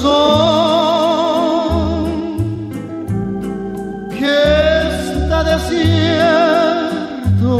que 4.19 4.39
está 4.99 5.39
desierto 5.53 7.53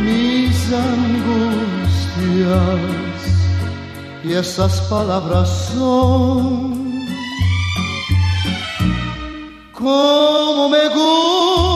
mis 0.03 0.71
angustias. 0.71 1.89
Y 4.23 4.33
esas 4.33 4.81
palabras 4.81 5.49
son 5.73 7.05
como 9.73 10.69
me 10.69 10.87
gusta. 10.89 11.68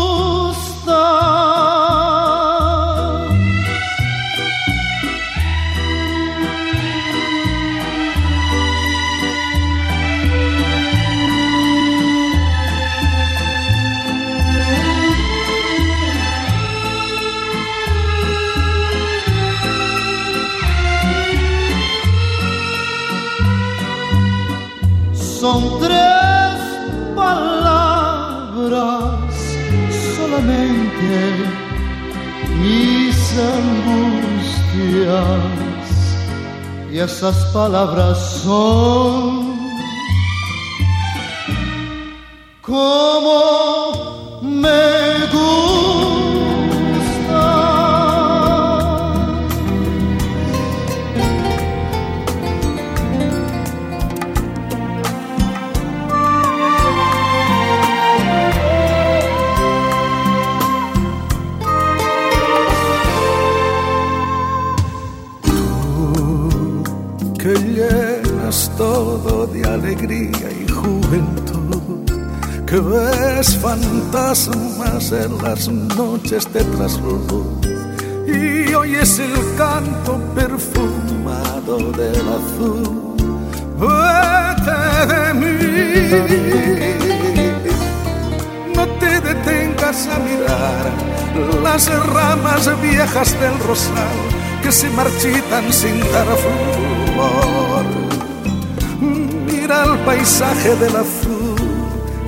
Mis 32.62 33.20
angustias 33.58 34.64
y 36.92 37.00
esas 37.00 37.38
palabras 37.54 38.18
son 38.44 39.54
como 42.62 43.13
alegría 70.04 70.52
y 70.52 70.68
juventud, 70.70 72.04
que 72.66 72.80
ves 72.80 73.58
fantasmas 73.58 75.12
en 75.12 75.42
las 75.42 75.68
noches 75.70 76.52
de 76.54 76.64
trasluz 76.64 77.68
y 78.28 78.74
oyes 78.74 79.20
el 79.20 79.34
canto 79.58 80.20
perfumado 80.36 81.92
del 81.92 82.28
azul. 82.40 83.16
Vete 83.80 85.14
de 85.14 85.34
mí, 85.34 85.58
no 88.76 88.88
te 89.00 89.22
detengas 89.22 90.08
a 90.08 90.20
mirar 90.20 90.92
las 91.64 91.90
ramas 92.08 92.70
viejas 92.82 93.40
del 93.40 93.58
rosal 93.60 94.18
que 94.62 94.72
se 94.72 94.90
marchitan 94.90 95.72
sin 95.72 96.00
dar 96.00 96.28
flor. 96.38 98.03
El 99.74 99.98
paisaje 100.06 100.76
del 100.76 100.96
azul, 100.96 101.56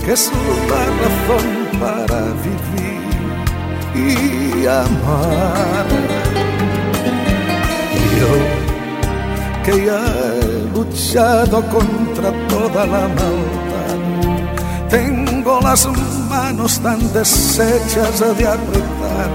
que 0.03 0.13
es 0.13 0.31
la 0.69 0.83
razón 1.01 1.47
para 1.79 2.19
vivir 2.45 3.05
y 3.93 4.65
amar. 4.65 5.85
Yo, 8.19 8.33
que 9.63 9.85
ya 9.85 10.01
he 10.05 10.75
luchado 10.75 11.57
contra 11.69 12.29
toda 12.47 12.85
la 12.87 13.07
maldad, 13.19 13.99
tengo 14.89 15.59
las 15.61 15.87
manos 16.29 16.79
tan 16.79 16.99
deshechas 17.13 18.19
de 18.37 18.47
apretar 18.47 19.29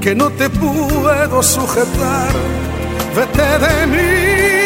que 0.00 0.14
no 0.16 0.28
te 0.30 0.50
puedo 0.50 1.42
sujetar, 1.42 2.32
vete 3.14 3.58
de 3.66 3.86
mí. 3.86 4.62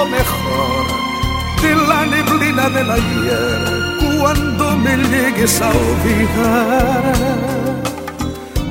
Lo 0.00 0.06
mejor 0.06 0.86
de 1.60 1.72
la 1.88 2.06
neblina 2.06 2.70
del 2.70 2.90
ayer, 2.90 3.60
cuando 4.18 4.76
me 4.78 4.96
llegues 4.96 5.60
a 5.60 5.68
olvidar. 5.68 7.02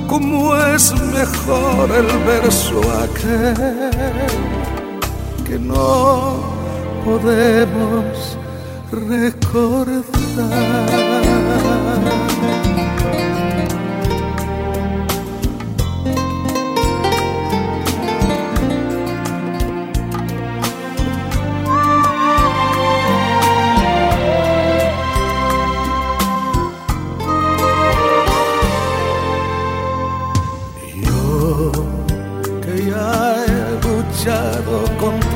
Cómo 0.08 0.58
es 0.58 0.92
mejor 1.20 1.92
el 2.02 2.08
verso 2.26 2.82
aquel 3.06 3.56
que 5.46 5.60
no 5.60 6.40
podemos 7.06 8.38
recordar. 8.92 10.10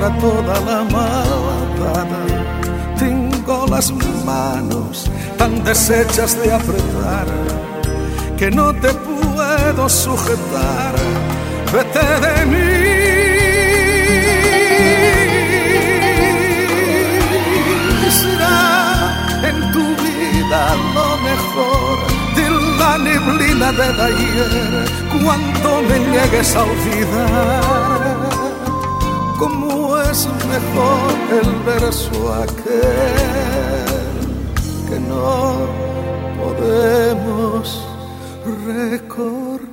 Contra 0.03 0.19
toda 0.19 0.59
la 0.61 0.83
maldad 0.83 2.07
tengo 2.97 3.65
las 3.67 3.91
manos 4.25 5.09
tan 5.37 5.63
deshechas 5.63 6.37
de 6.41 6.53
apretar 6.53 7.27
que 8.37 8.51
no 8.51 8.73
te 8.73 8.89
puedo 8.93 9.87
sujetar. 9.87 10.95
Vete 11.71 12.05
de 12.25 12.45
mí. 12.51 13.03
Será 18.09 19.39
en 19.49 19.71
tu 19.71 19.85
vida 20.03 20.75
lo 20.95 21.17
mejor 21.29 21.95
de 22.35 22.45
la 22.79 22.97
neblina 22.97 23.71
del 23.71 24.01
ayer 24.01 24.85
cuando 25.23 25.81
me 25.87 25.97
llegues 25.99 26.55
a 26.55 26.63
olvidar 26.63 28.03
cómo 29.37 29.82
es 30.13 30.27
mejor 30.47 31.11
el 31.41 31.49
verso 31.65 32.33
aquel 32.43 33.93
que 34.87 34.97
no 34.99 35.55
podemos 36.39 37.63
recordar. 38.67 39.63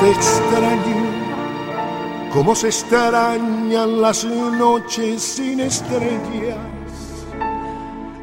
Te 0.00 0.10
extraño, 0.10 1.04
como 2.34 2.54
se 2.54 2.66
extrañan 2.66 4.02
las 4.02 4.24
noches 4.24 5.22
sin 5.22 5.60
estrellas, 5.60 6.71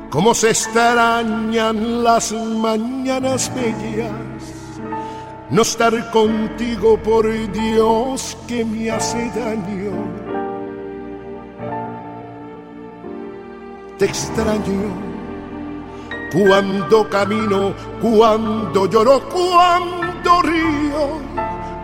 como 0.09 0.33
se 0.33 0.49
extrañan 0.49 2.03
las 2.03 2.31
mañanas 2.31 3.51
bellas. 3.55 4.11
No 5.49 5.61
estar 5.61 6.11
contigo, 6.11 6.97
por 6.97 7.25
Dios, 7.51 8.37
que 8.47 8.63
me 8.63 8.91
hace 8.91 9.29
daño. 9.31 9.91
Te 13.97 14.05
extraño 14.05 15.09
cuando 16.31 17.09
camino, 17.09 17.73
cuando 18.01 18.85
lloro, 18.85 19.21
cuando 19.29 20.41
río 20.43 21.29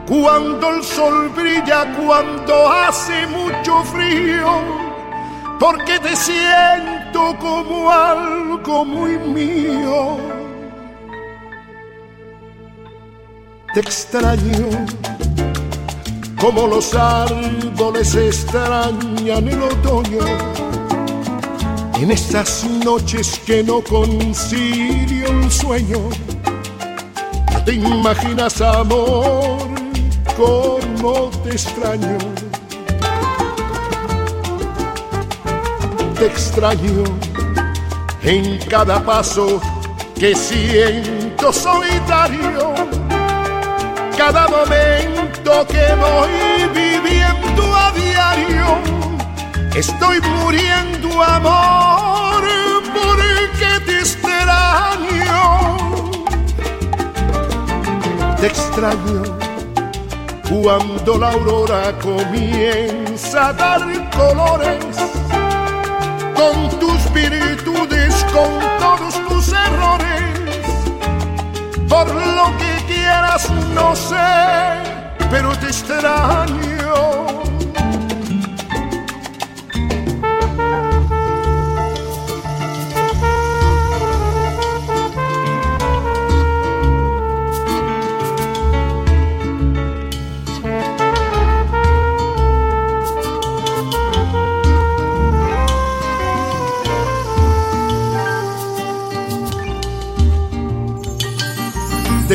cuando 0.08 0.70
el 0.70 0.84
sol 0.84 1.30
brilla, 1.30 1.86
cuando 1.96 2.72
hace 2.72 3.26
mucho 3.28 3.84
frío, 3.86 4.62
porque 5.60 6.00
te 6.00 6.16
siento 6.16 6.95
como 7.40 7.90
algo 7.90 8.86
muy 8.86 9.18
mío. 9.18 10.18
Te 13.74 13.80
extraño 13.80 14.86
como 16.40 16.68
los 16.68 16.94
árboles 16.94 18.14
extrañan 18.14 19.48
el 19.48 19.64
otoño, 19.64 20.20
en 22.00 22.12
estas 22.12 22.64
noches 22.84 23.40
que 23.46 23.64
no 23.64 23.82
concilio 23.82 25.28
el 25.28 25.52
sueño. 25.52 25.98
Te 27.66 27.74
imaginas, 27.74 28.62
amor, 28.62 29.58
cómo 30.38 31.32
te 31.44 31.50
extraño. 31.52 32.18
Te 36.18 36.28
extraño 36.28 37.04
en 38.24 38.58
cada 38.70 39.04
paso 39.04 39.60
que 40.18 40.34
siento 40.34 41.52
solitario, 41.52 42.74
cada 44.18 44.48
momento 44.48 45.68
que 45.68 45.94
voy 46.00 46.70
viviendo 46.74 47.76
a 47.76 47.92
diario. 47.92 48.78
Estoy 49.76 50.22
muriendo, 50.22 51.22
amor, 51.22 52.44
porque 52.94 53.86
te 53.86 54.00
extraño. 54.00 55.76
Te 58.40 58.48
extraño 58.48 59.22
cuando 60.50 61.18
la 61.18 61.32
aurora 61.32 61.94
comienza 62.00 63.50
a 63.50 63.54
dar 63.54 64.10
colores 64.12 65.25
con 66.36 66.80
tus 66.80 67.14
virtudes, 67.14 68.26
con 68.34 68.60
todos 68.80 69.28
tus 69.28 69.54
errores. 69.54 70.32
Por 71.88 72.08
lo 72.14 72.58
que 72.58 72.94
quieras, 72.94 73.50
no 73.74 73.96
sé, 73.96 74.16
pero 75.30 75.56
te 75.58 75.68
extraño. 75.68 76.65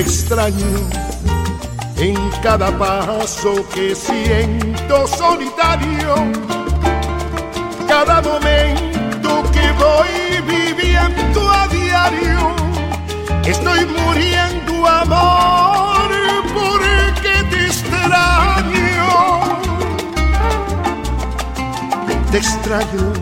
Extraño 0.00 0.66
en 1.98 2.16
cada 2.42 2.70
paso 2.78 3.52
que 3.74 3.94
siento 3.94 5.06
solitario, 5.06 6.14
cada 7.86 8.22
momento 8.22 9.42
que 9.52 9.72
voy 9.72 10.40
viviendo 10.46 11.50
a 11.50 11.68
diario, 11.68 12.54
estoy 13.44 13.84
muriendo 13.84 14.86
amor 14.86 16.08
porque 16.54 17.32
te 17.50 17.66
extraño, 17.66 19.10
te 22.30 22.38
extraño 22.38 23.12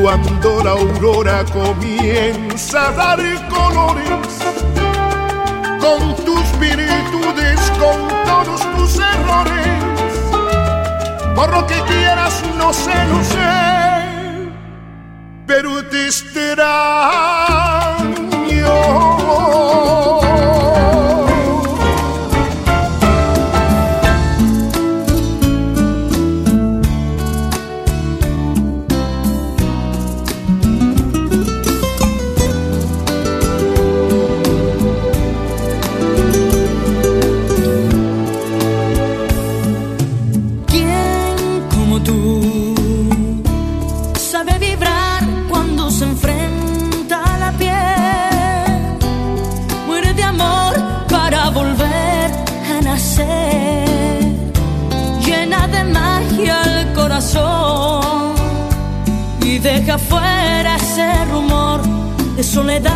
cuando 0.00 0.62
la 0.62 0.70
aurora 0.70 1.44
comienza 1.46 2.88
a 2.88 2.92
dar 2.92 3.48
colores 3.48 4.47
con 5.88 6.14
tus 6.16 6.58
virtudes, 6.58 7.60
con 7.78 8.08
todos 8.26 8.60
tus 8.76 8.98
errores. 8.98 10.12
Por 11.34 11.50
lo 11.50 11.66
que 11.66 11.80
quieras, 11.82 12.42
no 12.56 12.72
sé, 12.72 13.04
no 13.06 13.24
sé, 13.24 14.50
pero 15.46 15.82
te 15.88 16.06
extraño. 16.06 17.67
Soledad. 62.58 62.92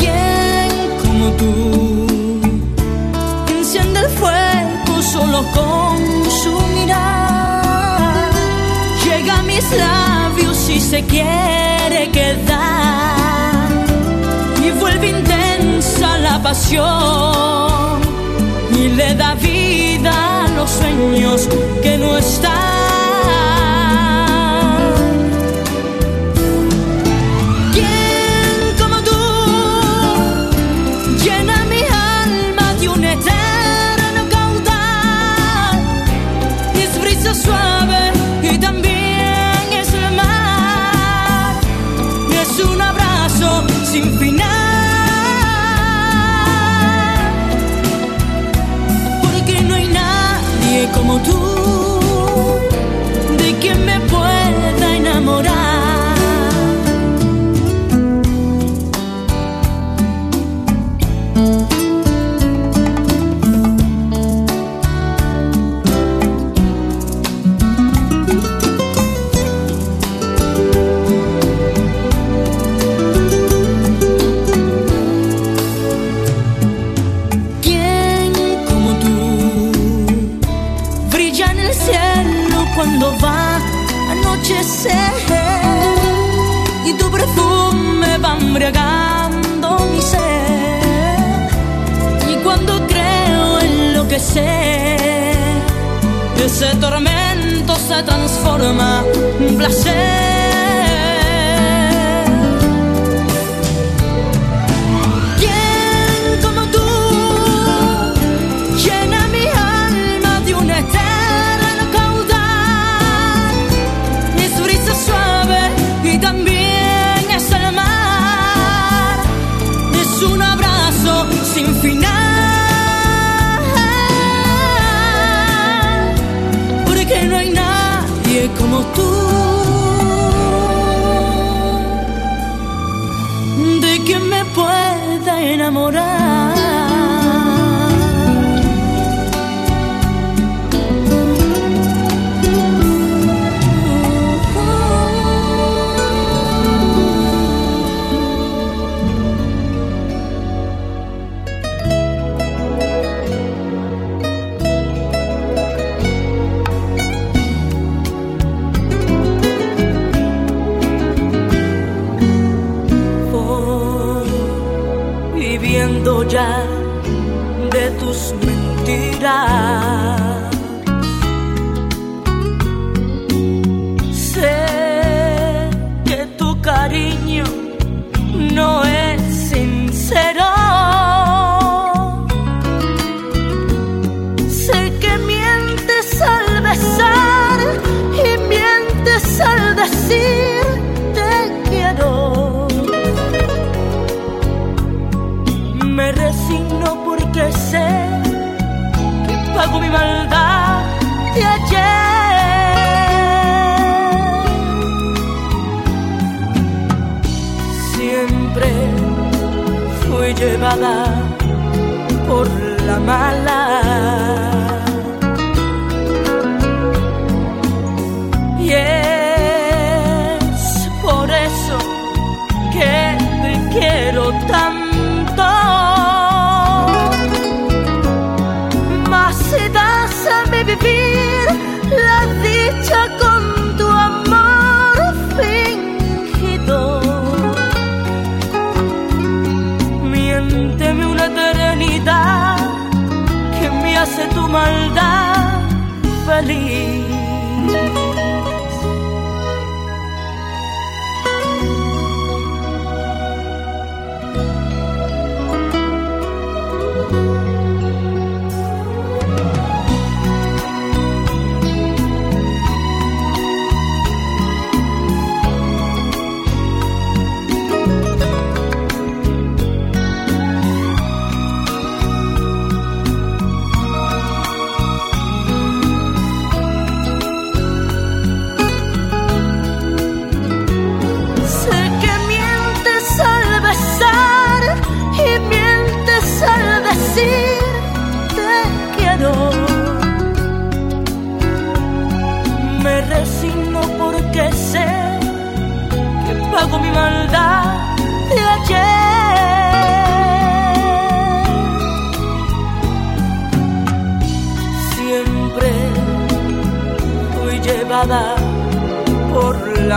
¿Quién 0.00 0.70
como 1.02 1.26
tú 1.40 1.52
enciende 3.58 3.98
el 4.00 4.10
fuego 4.20 4.94
solo 5.14 5.38
con 5.56 5.96
su 6.40 6.54
mirar? 6.74 8.30
Llega 9.04 9.32
a 9.40 9.42
mis 9.42 9.66
labios 9.84 10.58
y 10.76 10.80
se 10.80 11.00
quiere 11.04 12.00
quedar 12.18 13.68
y 14.64 14.70
vuelve 14.80 15.08
intensa 15.18 16.08
la 16.26 16.42
pasión 16.42 18.00
y 18.80 18.88
le 18.98 19.14
da 19.14 19.34
vida 19.34 20.14
a 20.44 20.48
los 20.56 20.70
sueños 20.70 21.48
que 21.82 21.98
no 21.98 22.16
están. 22.16 22.85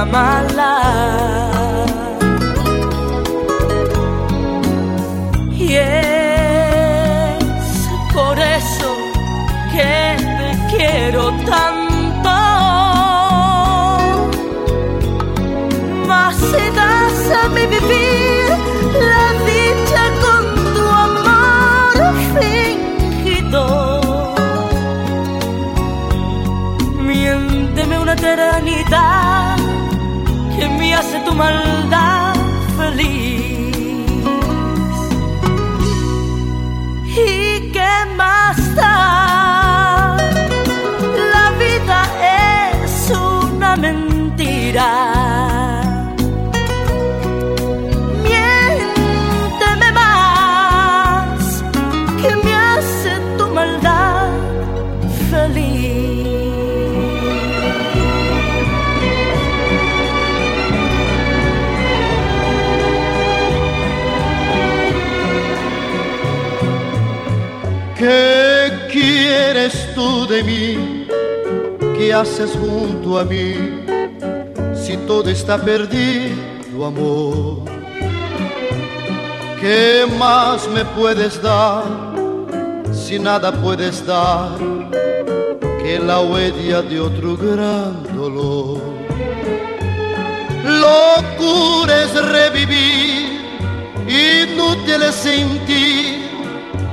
Por 0.06 0.54
la 0.56 0.79
de 70.40 70.44
mí? 70.44 71.08
¿Qué 71.98 72.14
haces 72.14 72.52
junto 72.52 73.20
a 73.20 73.26
mí? 73.26 73.56
Si 74.76 74.96
todo 74.98 75.30
está 75.30 75.58
perdido, 75.58 76.86
amor. 76.86 77.64
¿Qué 79.60 80.06
más 80.18 80.68
me 80.70 80.86
puedes 80.86 81.42
dar 81.42 81.84
si 82.92 83.20
nada 83.20 83.52
puedes 83.52 84.06
dar 84.06 84.58
que 85.84 86.00
la 86.00 86.22
huella 86.22 86.82
de 86.82 87.02
otro 87.02 87.36
gran 87.36 88.04
dolor? 88.16 88.80
Locura 90.64 92.04
es 92.04 92.14
revivir, 92.26 93.42
inútil 94.08 95.02
es 95.04 95.16
sentir 95.16 96.30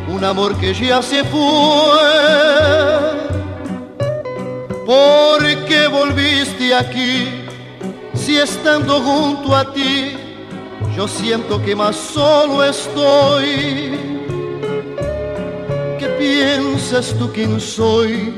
un 0.09 0.25
amor 0.25 0.57
que 0.57 0.75
ya 0.75 1.03
se 1.03 1.23
fue. 1.25 2.96
¿Por 4.87 5.45
qué 5.67 5.89
volviste 5.89 6.73
aquí 6.73 7.27
si 8.15 8.37
estando 8.37 9.01
junto 9.01 9.57
a 9.57 9.73
ti 9.75 10.17
yo 10.97 11.09
siento 11.09 11.61
que 11.61 11.75
más 11.75 11.97
solo 11.97 12.63
estoy? 12.63 13.99
¿Qué 15.99 16.07
piensas 16.19 17.13
tú 17.19 17.33
quién 17.33 17.61
soy? 17.61 18.33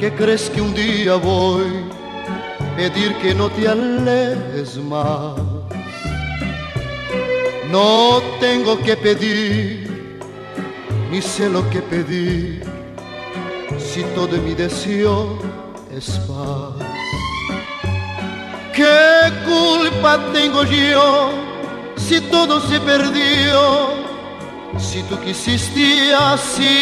¿Qué 0.00 0.10
crees 0.14 0.48
que 0.48 0.62
un 0.62 0.72
día 0.72 1.16
voy 1.16 1.84
pedir 2.74 3.14
que 3.16 3.34
no 3.34 3.50
te 3.50 3.68
alejes 3.68 4.78
más? 4.78 5.36
No 7.70 8.22
tengo 8.40 8.78
que 8.80 8.96
pedir 8.96 9.82
ni 11.10 11.20
sé 11.20 11.50
lo 11.50 11.68
que 11.68 11.82
pedir, 11.82 12.62
si 13.92 14.02
todo 14.14 14.38
mi 14.38 14.54
deseo 14.54 15.38
es 15.94 16.18
paz. 16.26 16.72
¿Qué 18.72 19.30
culpa 19.44 20.18
tengo 20.32 20.64
yo 20.64 21.30
si 21.96 22.18
todo 22.22 22.58
se 22.60 22.80
perdió? 22.80 24.00
Si 24.78 25.02
tú 25.02 25.20
quisiste 25.20 26.14
así, 26.14 26.72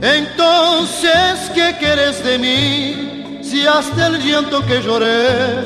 entonces 0.00 1.50
¿qué 1.52 1.74
quieres 1.80 2.22
de 2.22 2.38
mí? 2.38 3.40
Si 3.42 3.66
hasta 3.66 4.06
el 4.06 4.22
llanto 4.22 4.64
que 4.66 4.80
lloré, 4.80 5.64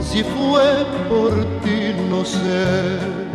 si 0.00 0.22
fue 0.22 0.86
por 1.08 1.32
ti, 1.62 1.94
no 2.08 2.24
sé. 2.24 3.27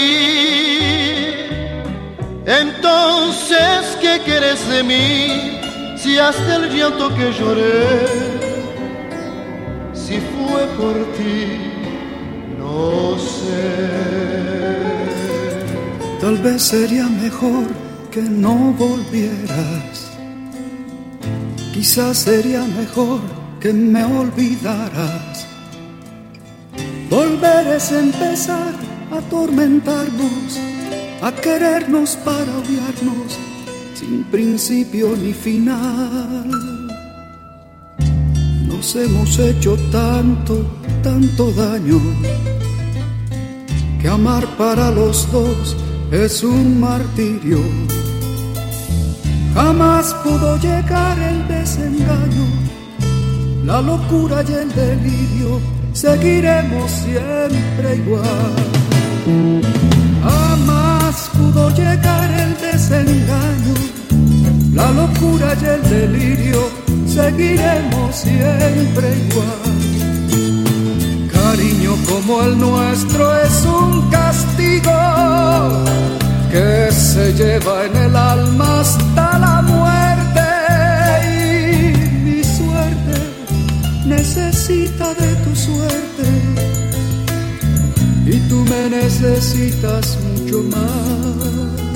Entonces, 2.45 3.97
¿qué 3.99 4.21
quieres 4.25 4.67
de 4.69 4.83
mí? 4.83 5.59
Si 5.97 6.17
hasta 6.17 6.55
el 6.55 6.75
llanto 6.75 7.13
que 7.15 7.31
lloré, 7.31 7.87
si 9.93 10.19
fue 10.31 10.65
por 10.79 10.95
ti, 11.17 11.45
no 12.57 13.17
sé. 13.19 14.01
Tal 16.19 16.37
vez 16.37 16.61
sería 16.61 17.05
mejor 17.07 17.67
que 18.09 18.21
no 18.21 18.73
volvieras. 18.77 20.11
Quizás 21.73 22.17
sería 22.17 22.63
mejor 22.63 23.19
que 23.59 23.71
me 23.73 24.03
olvidaras. 24.03 25.30
Empezar 27.71 28.73
a 29.13 29.19
atormentarnos, 29.19 30.59
a 31.21 31.31
querernos 31.31 32.17
para 32.17 32.57
odiarnos, 32.57 33.39
sin 33.95 34.25
principio 34.25 35.15
ni 35.15 35.31
final. 35.31 36.49
Nos 38.67 38.93
hemos 38.97 39.39
hecho 39.39 39.77
tanto, 39.89 40.65
tanto 41.01 41.49
daño, 41.53 42.01
que 44.01 44.09
amar 44.09 44.45
para 44.57 44.91
los 44.91 45.31
dos 45.31 45.77
es 46.11 46.43
un 46.43 46.77
martirio. 46.77 47.61
Jamás 49.53 50.13
pudo 50.25 50.57
llegar 50.57 51.17
el 51.17 51.47
desengaño, 51.47 52.47
la 53.63 53.81
locura 53.81 54.43
y 54.45 54.51
el 54.51 54.69
delirio 54.75 55.80
seguiremos 56.01 56.89
siempre 56.89 57.95
igual. 57.95 58.55
Jamás 60.23 61.29
pudo 61.37 61.69
llegar 61.75 62.27
el 62.43 62.51
desengaño, 62.59 63.75
la 64.73 64.91
locura 64.91 65.55
y 65.61 65.65
el 65.65 65.81
delirio, 65.97 66.61
seguiremos 67.05 68.15
siempre 68.15 69.05
igual. 69.25 69.73
Cariño 71.31 71.93
como 72.09 72.41
el 72.43 72.57
nuestro 72.57 73.37
es 73.37 73.65
un 73.65 74.09
castigo 74.09 74.97
que 76.51 76.91
se 76.91 77.33
lleva 77.33 77.85
en 77.85 77.95
el 77.95 78.15
alma 78.15 78.81
hasta 78.81 79.37
la 79.37 79.61
muerte 79.61 80.47
y 81.29 81.93
mi 82.25 82.43
suerte 82.43 83.15
necesita 84.05 85.13
de 85.13 85.30
necesitas 88.89 90.17
mucho 90.23 90.63
más. 90.63 91.90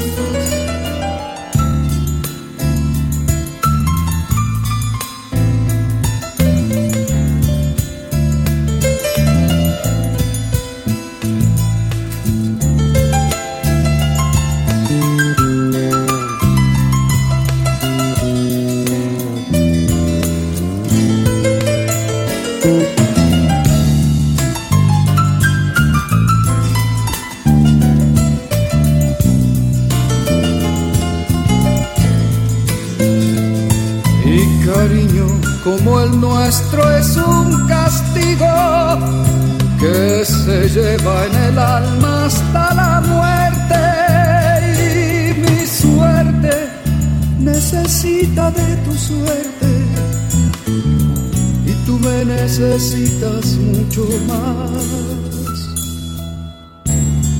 Necesitas 52.75 53.55
mucho 53.55 54.05
más. 54.27 54.69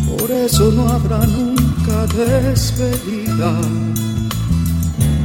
Por 0.08 0.32
eso 0.32 0.72
no 0.72 0.88
habrá 0.88 1.20
nunca 1.26 2.08
despedida 2.16 3.52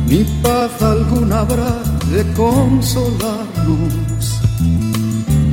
ni 0.09 0.25
paz 0.43 0.83
alguna 0.83 1.39
habrá 1.41 1.77
de 2.11 2.25
consolarnos. 2.33 4.41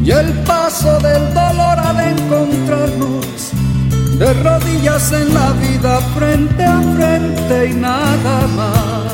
Y 0.04 0.10
el 0.10 0.34
paso 0.46 0.98
del 1.02 1.32
dolor 1.36 1.78
ha 1.86 1.94
de 1.94 2.10
encontrarnos 2.18 3.52
de 4.18 4.34
rodillas 4.42 5.12
en 5.12 5.36
la 5.36 5.52
vida 5.52 6.00
frente 6.16 6.64
a 6.64 6.82
frente 6.96 7.70
y 7.70 7.74
nada 7.76 8.48
más. 8.56 9.14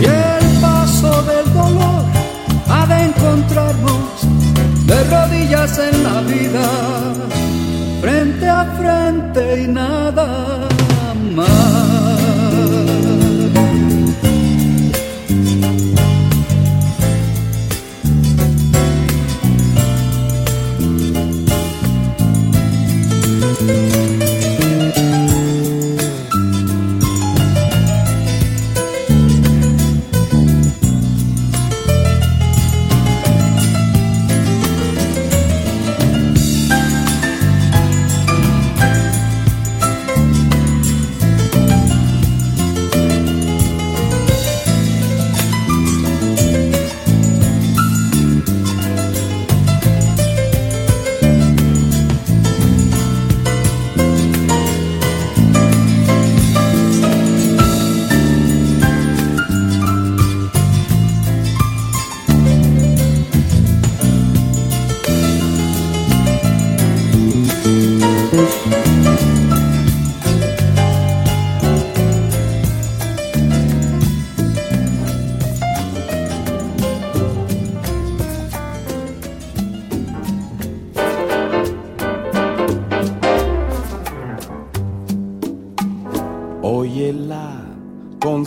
Y 0.00 0.06
el 0.06 0.60
paso 0.62 1.22
del 1.24 1.52
dolor 1.52 2.06
ha 2.68 2.86
de 2.86 3.04
encontrarnos 3.04 3.95
de 4.86 5.04
rodillas 5.04 5.78
en 5.78 6.02
la 6.04 6.20
vida 6.22 6.68
frente 8.00 8.48
a 8.48 8.64
frente 8.78 9.62
y 9.62 9.68
nada 9.68 10.68
más. 11.34 11.95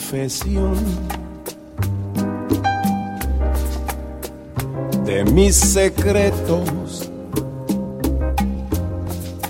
Confesión 0.10 0.74
de 5.06 5.24
mis 5.26 5.56
secretos. 5.56 7.12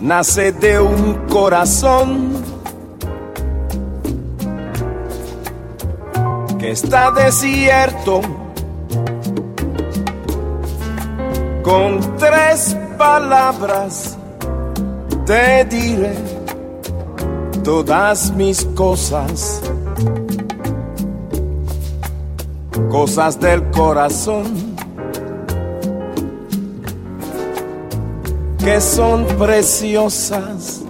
Nace 0.01 0.51
de 0.51 0.81
un 0.81 1.13
corazón 1.29 2.43
que 6.57 6.71
está 6.71 7.11
desierto 7.11 8.21
con 11.63 12.17
tres 12.17 12.75
palabras 12.97 14.17
te 15.25 15.63
diré 15.65 16.15
todas 17.63 18.33
mis 18.35 18.65
cosas, 18.75 19.58
cosas 22.99 23.39
del 23.39 23.63
corazón. 23.71 24.75
que 28.57 28.81
son 28.81 29.25
preciosas. 29.37 30.81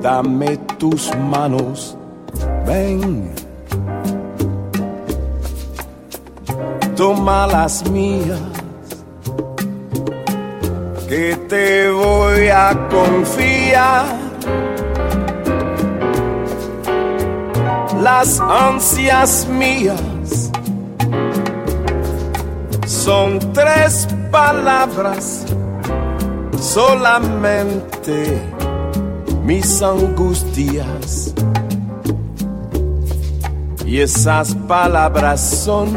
Dame 0.00 0.56
tus 0.78 1.14
manos, 1.16 1.98
ven. 2.66 3.30
Toma 6.96 7.46
las 7.46 7.86
mías, 7.90 8.40
que 11.10 11.36
te 11.46 11.90
voy 11.90 12.48
a 12.48 12.70
confiar. 12.88 14.15
Las 18.06 18.38
ansias 18.38 19.48
mías 19.48 20.52
son 22.86 23.40
tres 23.52 24.06
palabras 24.30 25.44
solamente 26.56 28.40
mis 29.42 29.82
angustias. 29.82 31.34
Y 33.84 33.98
esas 33.98 34.54
palabras 34.54 35.40
son 35.40 35.88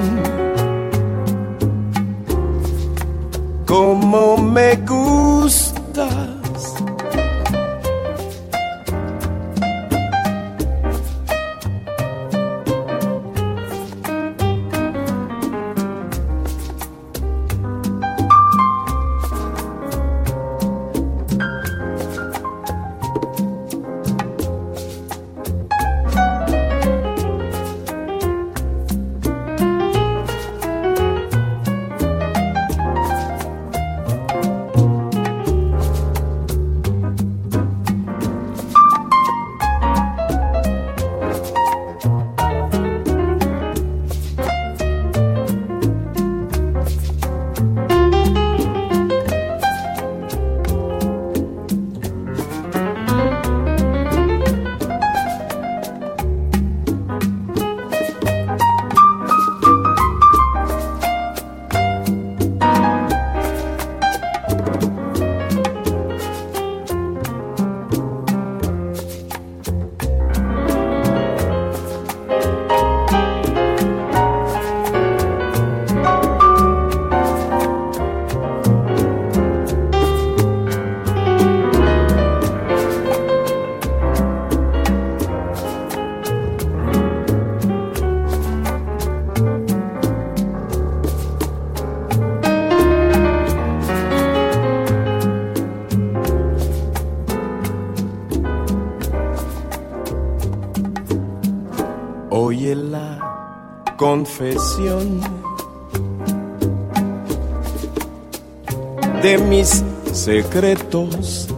confesión 103.99 105.19
de 109.21 109.37
mis 109.39 109.83
secretos. 110.13 111.49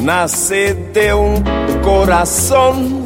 Nace 0.00 0.74
de 0.94 1.12
un 1.12 1.42
corazón 1.82 3.04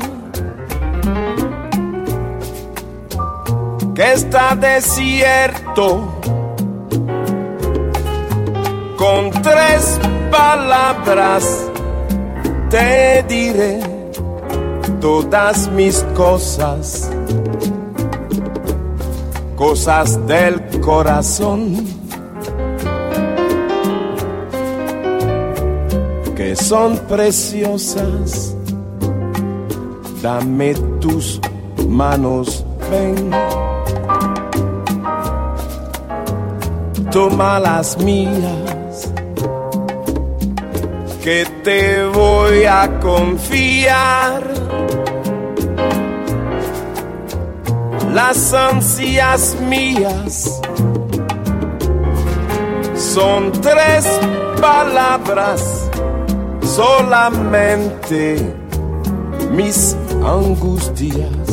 que 3.94 4.12
está 4.12 4.54
desierto 4.54 6.12
con 8.98 9.30
tres 9.42 9.98
palabras 10.30 11.70
te 12.68 13.24
diré 13.26 13.80
todas 15.00 15.68
mis 15.68 16.02
cosas 16.14 17.01
cosas 19.62 20.18
del 20.26 20.60
corazón 20.80 21.86
que 26.34 26.56
son 26.56 26.98
preciosas. 27.06 28.56
Dame 30.20 30.74
tus 31.00 31.40
manos, 31.88 32.64
ven. 32.90 33.30
Toma 37.12 37.60
las 37.60 37.96
mías, 37.98 39.12
que 41.22 41.46
te 41.62 42.04
voy 42.06 42.64
a 42.64 42.98
confiar 42.98 44.61
las 48.28 48.54
ansias 48.54 49.56
mías 49.68 50.60
son 52.94 53.50
tres 53.50 54.06
palabras 54.60 55.90
solamente. 56.62 58.54
Mis 59.50 59.96
angustias. 60.24 61.48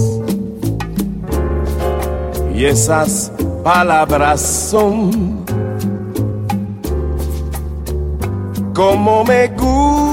Y 2.53 2.65
esas 2.65 3.31
palabras 3.63 4.39
son 4.39 5.43
como 8.75 9.23
me 9.23 9.47
gusta 9.47 10.08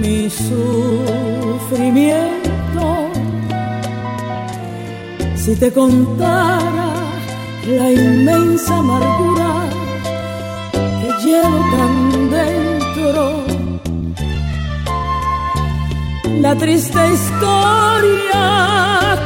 mi 0.00 0.30
sufrimiento. 0.30 3.10
Si 5.36 5.54
te 5.56 5.70
contara 5.70 6.94
la 7.66 7.92
inmensa 7.92 8.78
amargura 8.78 9.66
que 11.00 11.08
llevo 11.24 11.58
tan 11.76 12.30
dentro, 12.30 13.44
la 16.40 16.56
triste 16.56 17.12
historia 17.12 18.42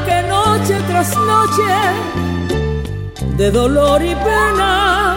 que 0.05 0.23
noche 0.29 0.77
tras 0.89 1.17
noche 1.17 1.71
de 3.37 3.53
dolor 3.53 4.03
y 4.03 4.17
pena 4.17 5.08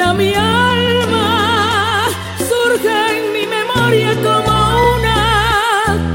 llena 0.00 0.14
mi 0.14 0.32
alma, 0.34 2.08
surge 2.48 2.96
en 3.16 3.32
mi 3.32 3.44
memoria 3.46 4.10
como 4.26 4.52
una 4.96 5.20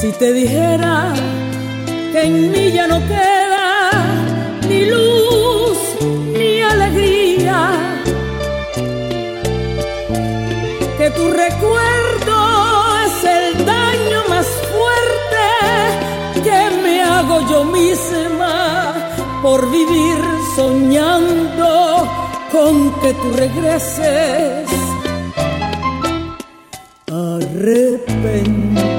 Si 0.00 0.08
te 0.12 0.32
dijera 0.32 0.94
que 2.12 2.20
en 2.22 2.34
mí 2.52 2.64
ya 2.72 2.86
no 2.86 2.98
queda 3.08 3.33
tu 11.16 11.30
recuerdo 11.30 12.36
es 13.06 13.24
el 13.24 13.64
daño 13.64 14.22
más 14.28 14.46
fuerte 14.72 15.46
que 16.42 16.60
me 16.82 17.02
hago 17.02 17.40
yo 17.48 17.64
misma 17.64 18.94
por 19.42 19.70
vivir 19.70 20.18
soñando 20.56 22.08
con 22.52 22.92
que 23.00 23.12
tú 23.14 23.32
regreses 23.36 24.68
arrepentido. 27.10 28.93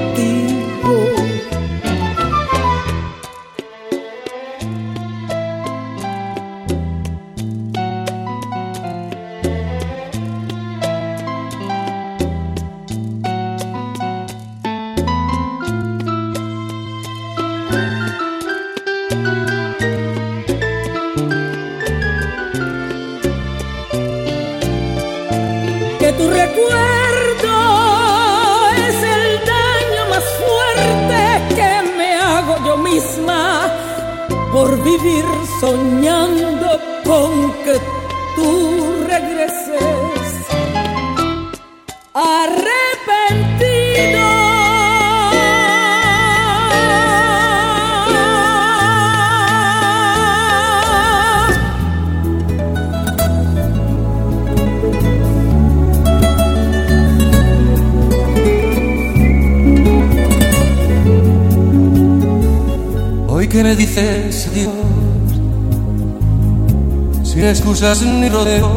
Excusas 67.76 68.00
ni 68.06 68.26
rodeos, 68.30 68.70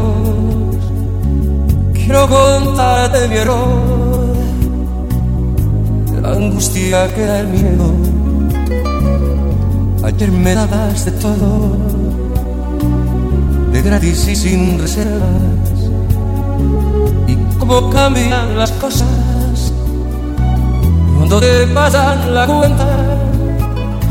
quiero 1.93 2.27
contarte 2.27 3.29
mi 3.29 3.35
error, 3.37 4.35
la 6.21 6.31
angustia 6.31 7.07
que 7.15 7.25
da 7.25 7.39
el 7.39 7.47
miedo. 7.47 7.93
Ayer 10.03 10.29
me 10.33 10.53
dabas 10.53 11.05
de 11.05 11.11
todo, 11.13 11.77
de 13.71 13.81
gratis 13.81 14.27
y 14.27 14.35
sin 14.35 14.77
reservas, 14.77 15.79
y 17.25 17.37
cómo 17.57 17.89
cambian 17.89 18.57
las 18.57 18.71
cosas 18.73 19.71
cuando 21.15 21.39
te 21.39 21.67
pasan 21.67 22.33
la 22.33 22.45
cuenta. 22.45 22.85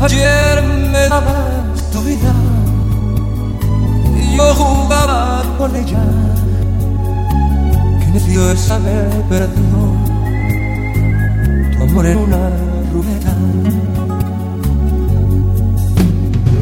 Ayer 0.01 0.63
me 0.63 1.07
dabas 1.09 1.48
yo 4.39 4.55
jugaba 4.55 5.43
con 5.57 5.75
ella. 5.75 6.03
Qué 7.99 8.07
necio 8.13 8.51
es 8.51 8.71
haber 8.71 9.09
perdido 9.31 9.81
tu 11.75 11.83
amor 11.83 12.05
en 12.05 12.17
una 12.17 12.43
ruleta. 12.93 13.33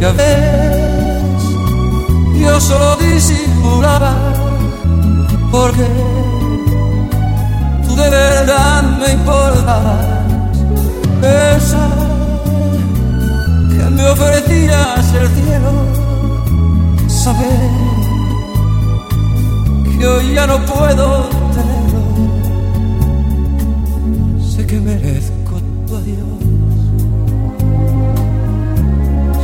Ya 0.02 0.12
ves, 0.20 1.44
yo 2.41 2.60
solo 2.60 2.95
disimulaba 2.98 4.14
porque 5.52 5.88
tú 7.86 7.95
de 7.95 8.10
verdad 8.10 8.84
me 9.02 9.10
importabas. 9.20 10.06
Esa 11.22 11.86
que 13.72 13.84
me 13.95 14.10
ofrecías 14.10 15.14
el 15.22 15.28
cielo, 15.38 15.72
saber 17.28 17.72
que 19.91 20.08
hoy 20.08 20.34
ya 20.36 20.48
no 20.48 20.58
puedo 20.66 21.06
tenerlo. 21.56 22.02
Sé 24.52 24.66
que 24.66 24.80
merezco 24.80 25.54
tu 25.86 25.95
adiós, 26.02 26.40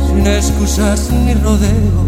sin 0.06 0.26
excusas 0.26 1.10
ni 1.12 1.34
rodeos. 1.34 2.03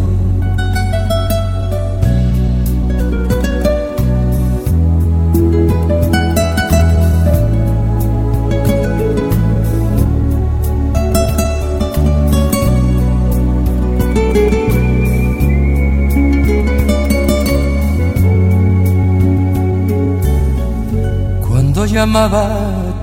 Llamaba 21.96 22.46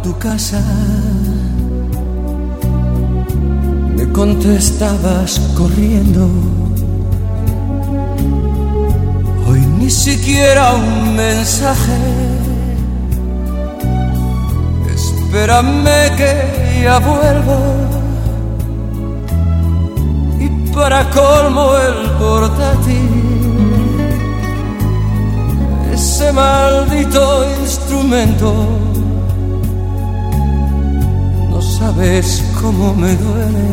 tu 0.04 0.16
casa, 0.20 0.62
me 3.96 4.06
contestabas 4.12 5.40
corriendo. 5.58 6.30
Hoy 9.48 9.62
ni 9.80 9.90
siquiera 9.90 10.76
un 10.76 11.16
mensaje. 11.16 12.00
Espérame 14.94 16.16
que 16.20 16.82
ya 16.84 17.00
vuelvo. 17.00 17.60
Y 20.46 20.48
para 20.72 21.10
colmo 21.10 21.66
el 21.88 22.12
portátil 22.20 23.34
ese 25.94 26.32
maldito 26.32 27.46
instrumento. 27.62 28.83
Sabes 31.96 32.44
cómo 32.62 32.94
me 32.94 33.16
duele. 33.16 33.70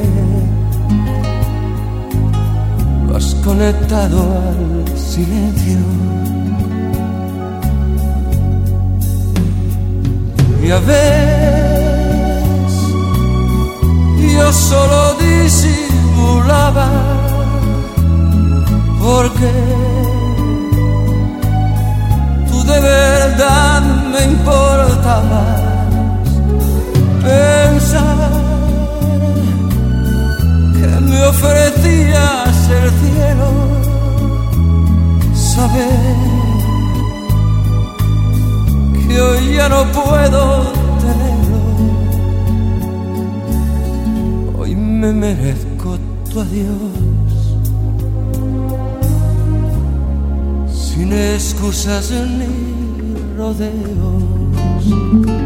Lo 3.06 3.16
has 3.16 3.34
conectado 3.36 4.18
al 4.18 4.98
silencio. 4.98 5.78
Ya 10.66 10.78
ves, 10.80 12.72
yo 14.34 14.52
solo 14.52 15.14
disimulaba 15.14 16.88
porque 19.02 19.52
de 22.66 22.80
verdad 22.80 23.82
me 24.12 24.24
importabas. 24.24 25.60
Pensar 27.22 27.79
me 31.10 31.26
ofrecías 31.26 32.70
el 32.70 32.90
cielo, 33.00 33.50
saber 35.34 36.16
que 39.06 39.20
hoy 39.20 39.54
ya 39.56 39.68
no 39.68 39.84
puedo 39.92 40.72
tenerlo. 41.02 41.60
Hoy 44.58 44.74
me 44.76 45.12
merezco 45.12 45.98
tu 46.32 46.40
adiós. 46.40 47.28
Sin 50.72 51.12
excusas 51.12 52.10
ni 52.10 53.34
rodeos. 53.36 55.39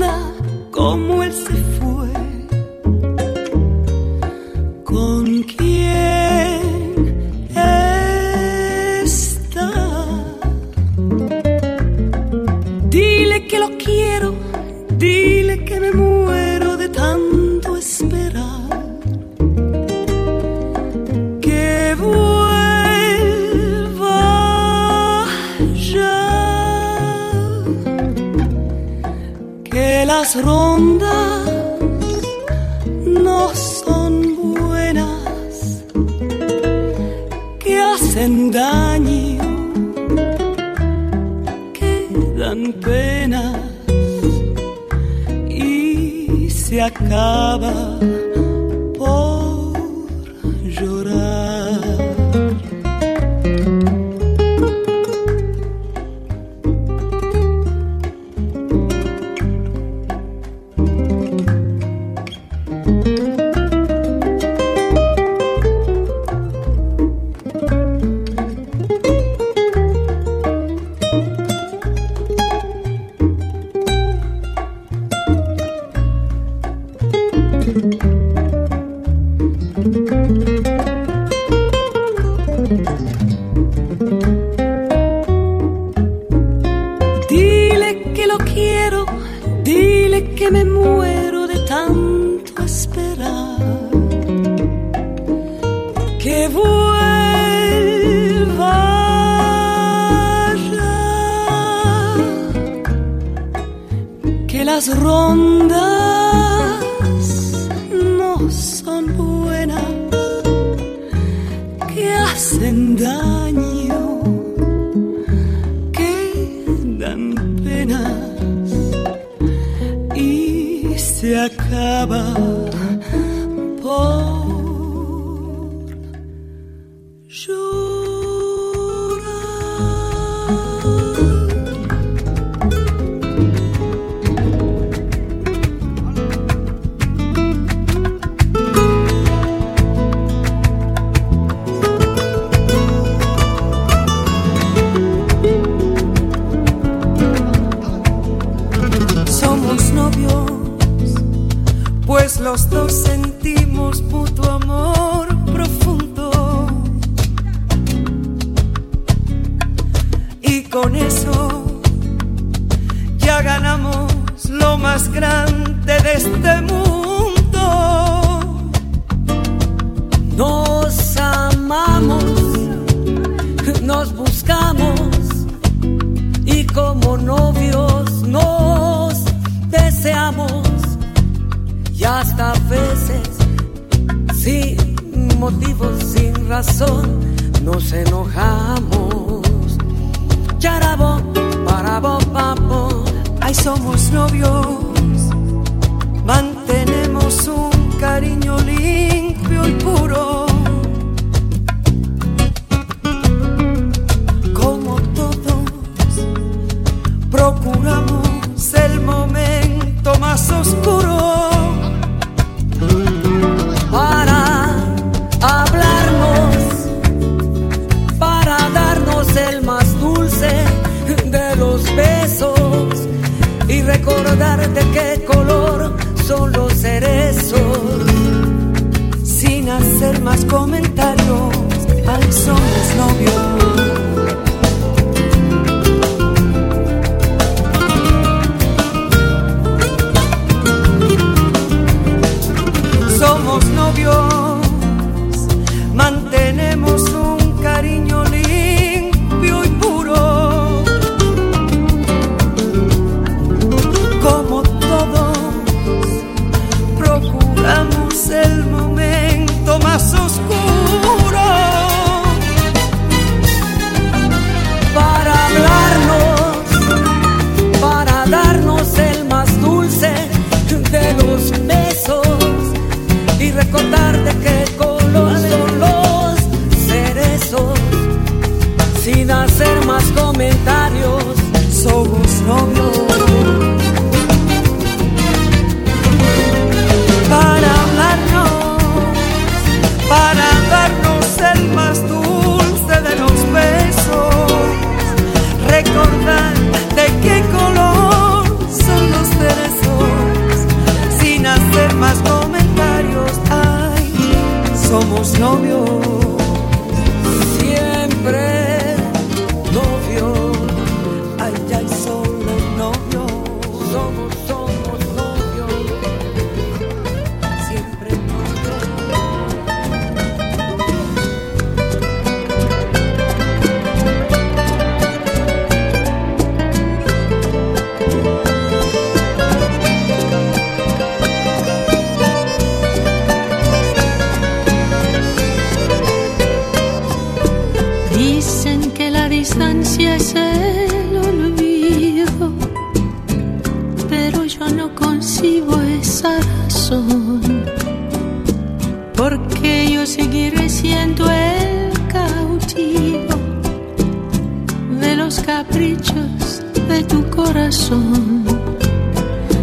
os 305.21 305.33
novios. 305.33 306.20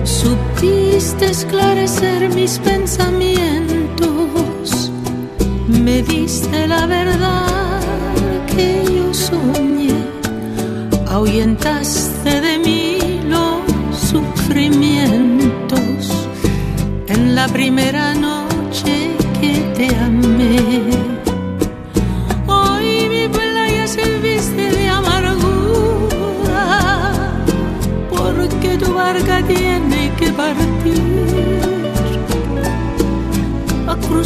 Supiste 0.05 1.31
esclarecer 1.31 2.29
mis 2.35 2.59
pensamientos, 2.59 4.93
me 5.67 6.03
diste 6.03 6.67
la 6.67 6.85
verdad 6.87 7.81
que 8.47 8.85
yo 8.85 9.15
soñé, 9.15 9.95
ahuyentaste 11.09 12.08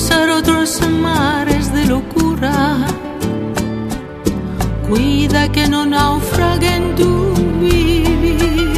cruzar 0.03 0.31
otros 0.31 0.81
mares 0.89 1.73
de 1.73 1.87
locura. 1.87 2.87
Cuida 4.89 5.51
que 5.53 5.69
no 5.69 5.87
naufraguen 5.87 6.97
tu 6.97 7.33
vivir. 7.61 8.73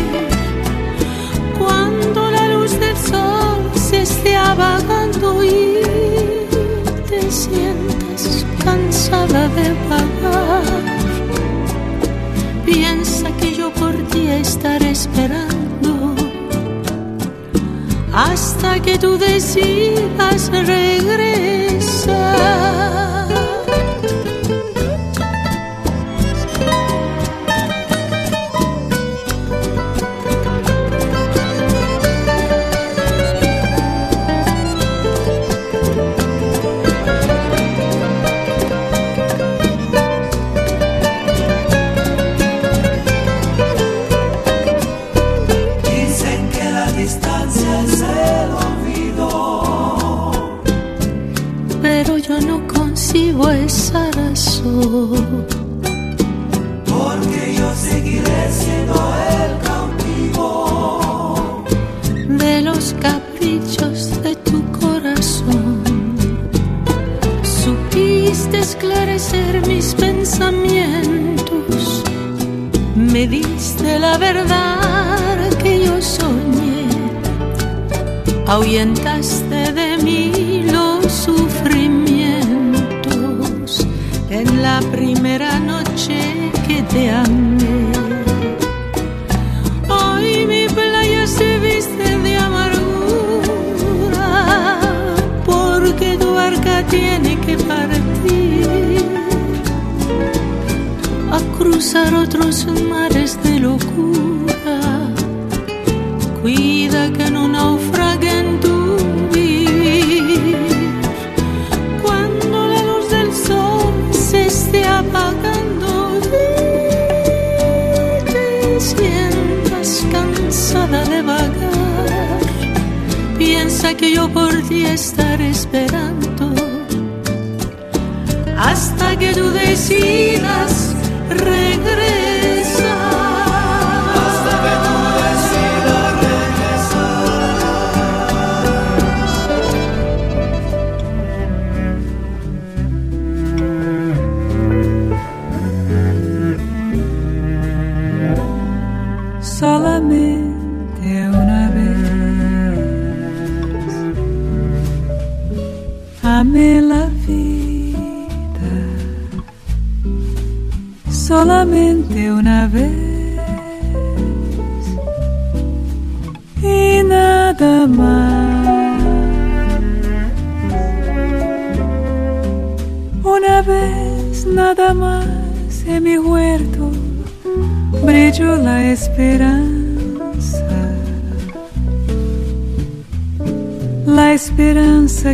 Cuando 1.59 2.31
la 2.31 2.49
luz 2.49 2.79
del 2.79 2.97
sol 2.97 3.63
se 3.75 4.03
esté 4.03 4.37
apagando 4.37 5.43
y 5.43 5.79
te 7.09 7.23
sientas 7.31 8.45
cansada 8.63 9.49
de 9.49 9.73
vagar 9.89 10.14
hasta 18.65 18.81
que 18.81 18.99
tú 18.99 19.19
decidas 19.19 20.51
regresar. 20.51 21.44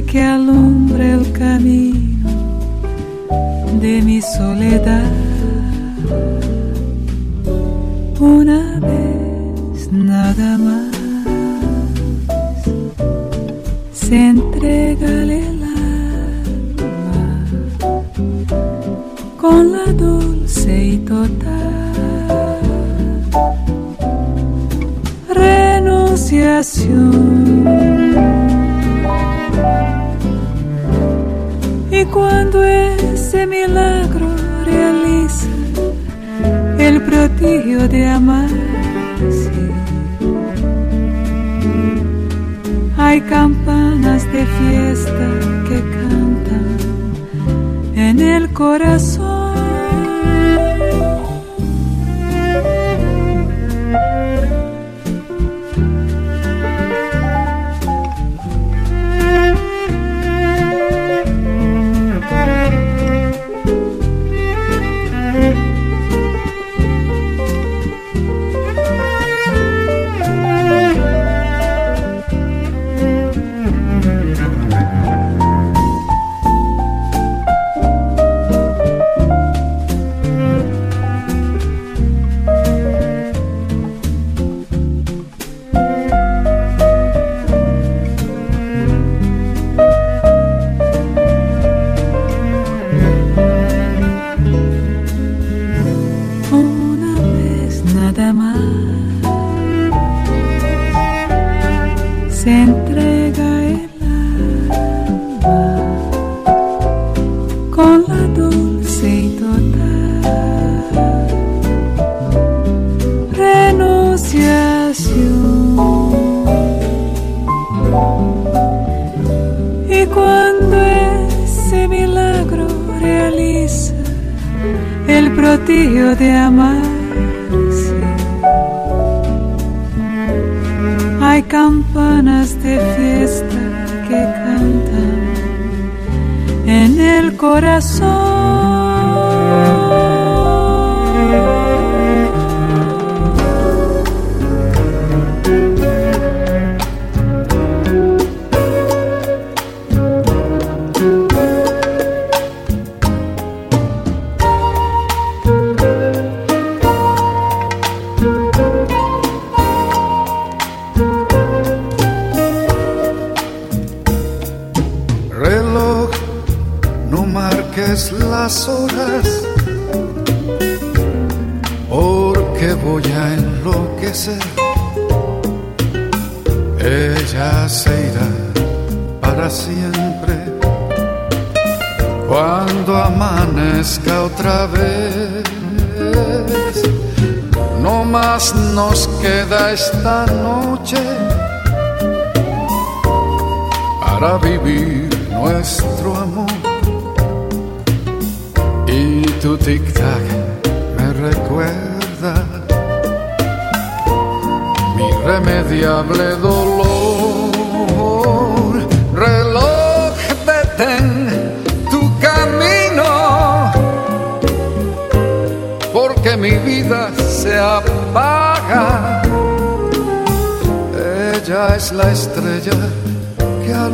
aquela 0.00 0.39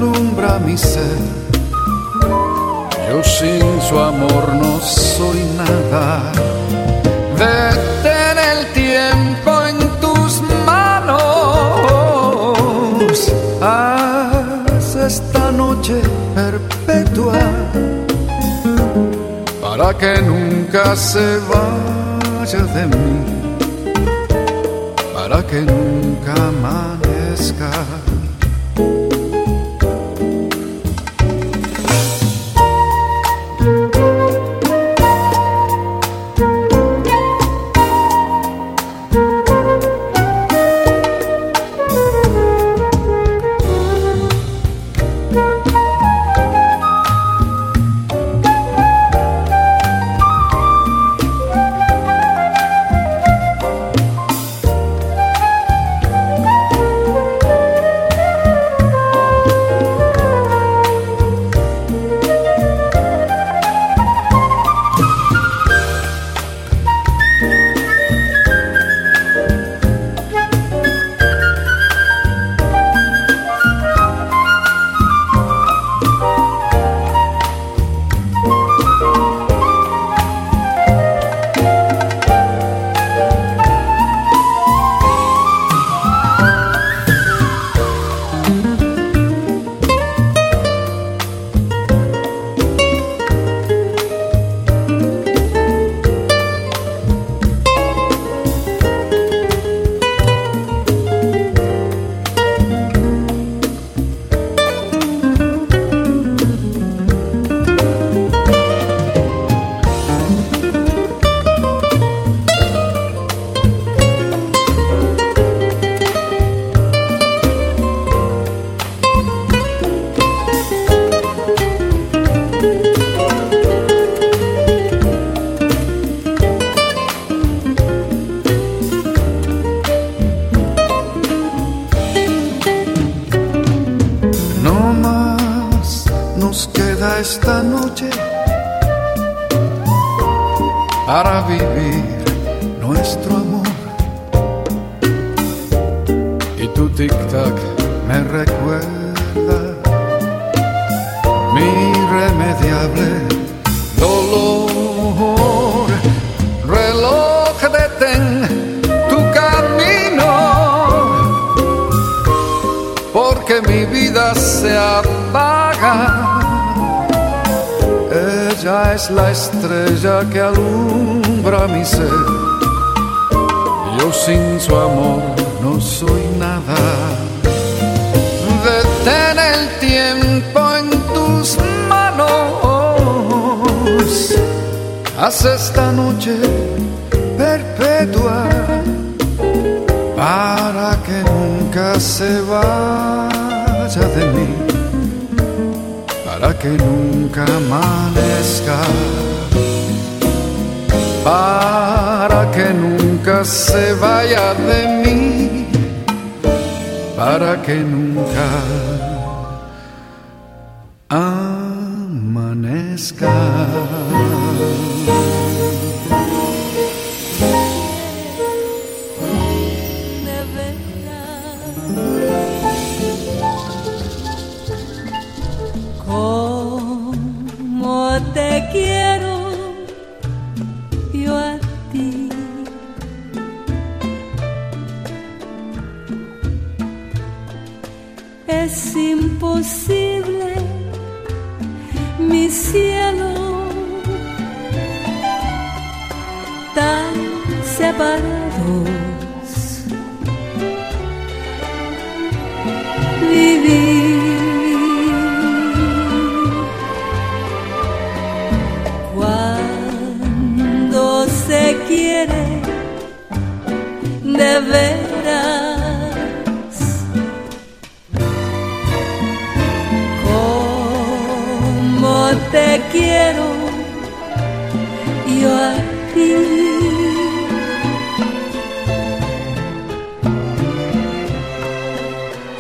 alumbra 0.07 0.59
mi 0.59 0.77
ser 0.77 1.19
yo 3.09 3.23
sin 3.23 3.81
su 3.89 3.99
amor 3.99 4.53
no 4.55 4.81
soy 4.81 5.41
nada. 5.57 6.33
Detén 7.39 8.37
el 8.53 8.67
tiempo 8.73 9.51
en 9.71 9.79
tus 10.01 10.43
manos. 10.67 11.17
Haz 13.63 14.97
esta 14.97 15.53
noche 15.53 16.03
perpetua 16.35 17.39
para 19.63 19.95
que 19.97 20.21
nunca 20.23 20.97
se 20.97 21.39
vaya 21.53 22.63
de 22.75 22.87
mí. 22.87 23.25
Para 25.15 25.47
que 25.47 25.61
nunca 25.63 26.33
amanezca 26.49 27.71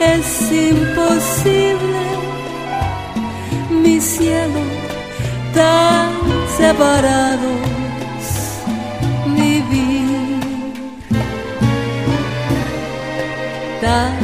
es 0.00 0.52
imposible, 0.52 2.04
mi 3.70 4.00
cielo, 4.00 4.60
tan 5.54 6.10
separados 6.56 7.76
vivir, 9.36 10.40
tan 13.80 14.16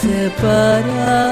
separados. 0.00 1.30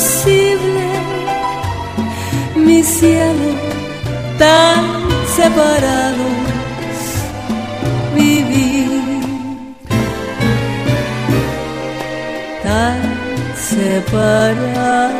imposible, 0.00 0.88
mi 2.56 2.82
cielo, 2.82 3.54
tan 4.38 4.82
separados 5.36 6.40
vivir, 8.14 9.02
tan 12.62 13.00
separados. 13.68 15.10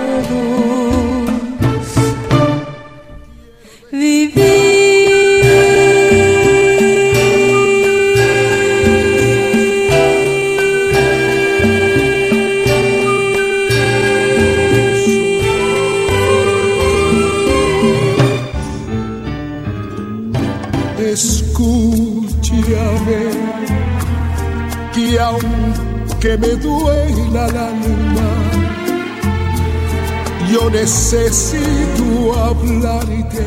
necesito 30.90 32.34
hablarte. 32.34 33.46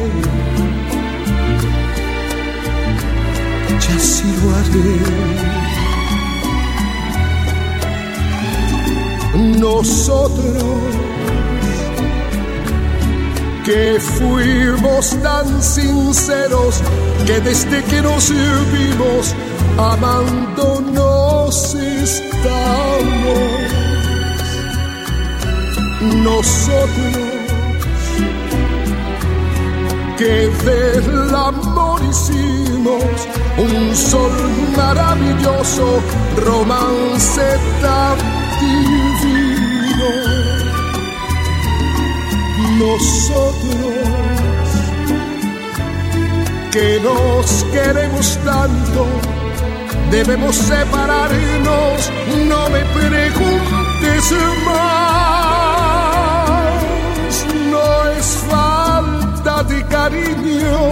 Ya 3.83 3.97
sí 3.99 4.29
lo 4.39 4.47
haré. 4.55 4.95
Nosotros 9.59 10.79
que 13.65 13.99
fuimos 13.99 15.05
tan 15.21 15.61
sinceros 15.61 16.81
que 17.25 17.41
desde 17.41 17.83
que 17.83 18.01
nos 18.01 18.29
vimos 18.29 19.35
amándonos 19.77 21.75
estamos 21.75 23.82
nosotros 26.03 27.33
que 30.17 30.47
del 30.65 31.35
amor 31.35 32.01
hicimos 32.09 33.03
un 33.57 33.95
sol 33.95 34.31
maravilloso, 34.75 36.01
romance 36.37 37.57
tan 37.81 38.17
divino. 38.59 40.11
Nosotros 42.79 43.93
que 46.71 46.99
nos 47.01 47.63
queremos 47.71 48.37
tanto, 48.43 49.05
debemos 50.11 50.55
separarnos, 50.55 52.11
no 52.47 52.69
me 52.69 52.79
preguntes 52.85 54.31
más. 54.65 55.02
cariño. 59.89 60.91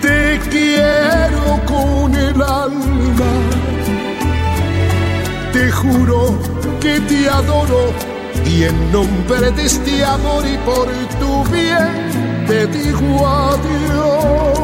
Te 0.00 0.40
quiero 0.50 1.60
con 1.66 2.14
el 2.14 2.42
alma. 2.42 3.32
Te 5.52 5.70
juro 5.70 6.38
que 6.80 7.00
te 7.00 7.28
adoro 7.28 7.92
y 8.44 8.64
en 8.64 8.92
nombre 8.92 9.50
de 9.52 9.64
este 9.64 10.04
amor 10.04 10.44
y 10.46 10.56
por 10.58 10.86
tu 11.20 11.44
bien 11.52 12.46
te 12.46 12.66
digo 12.66 13.26
adiós. 13.26 14.63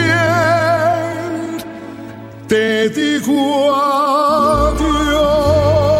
dedico 2.51 3.73
a 3.73 4.73
Dios. 4.77 5.90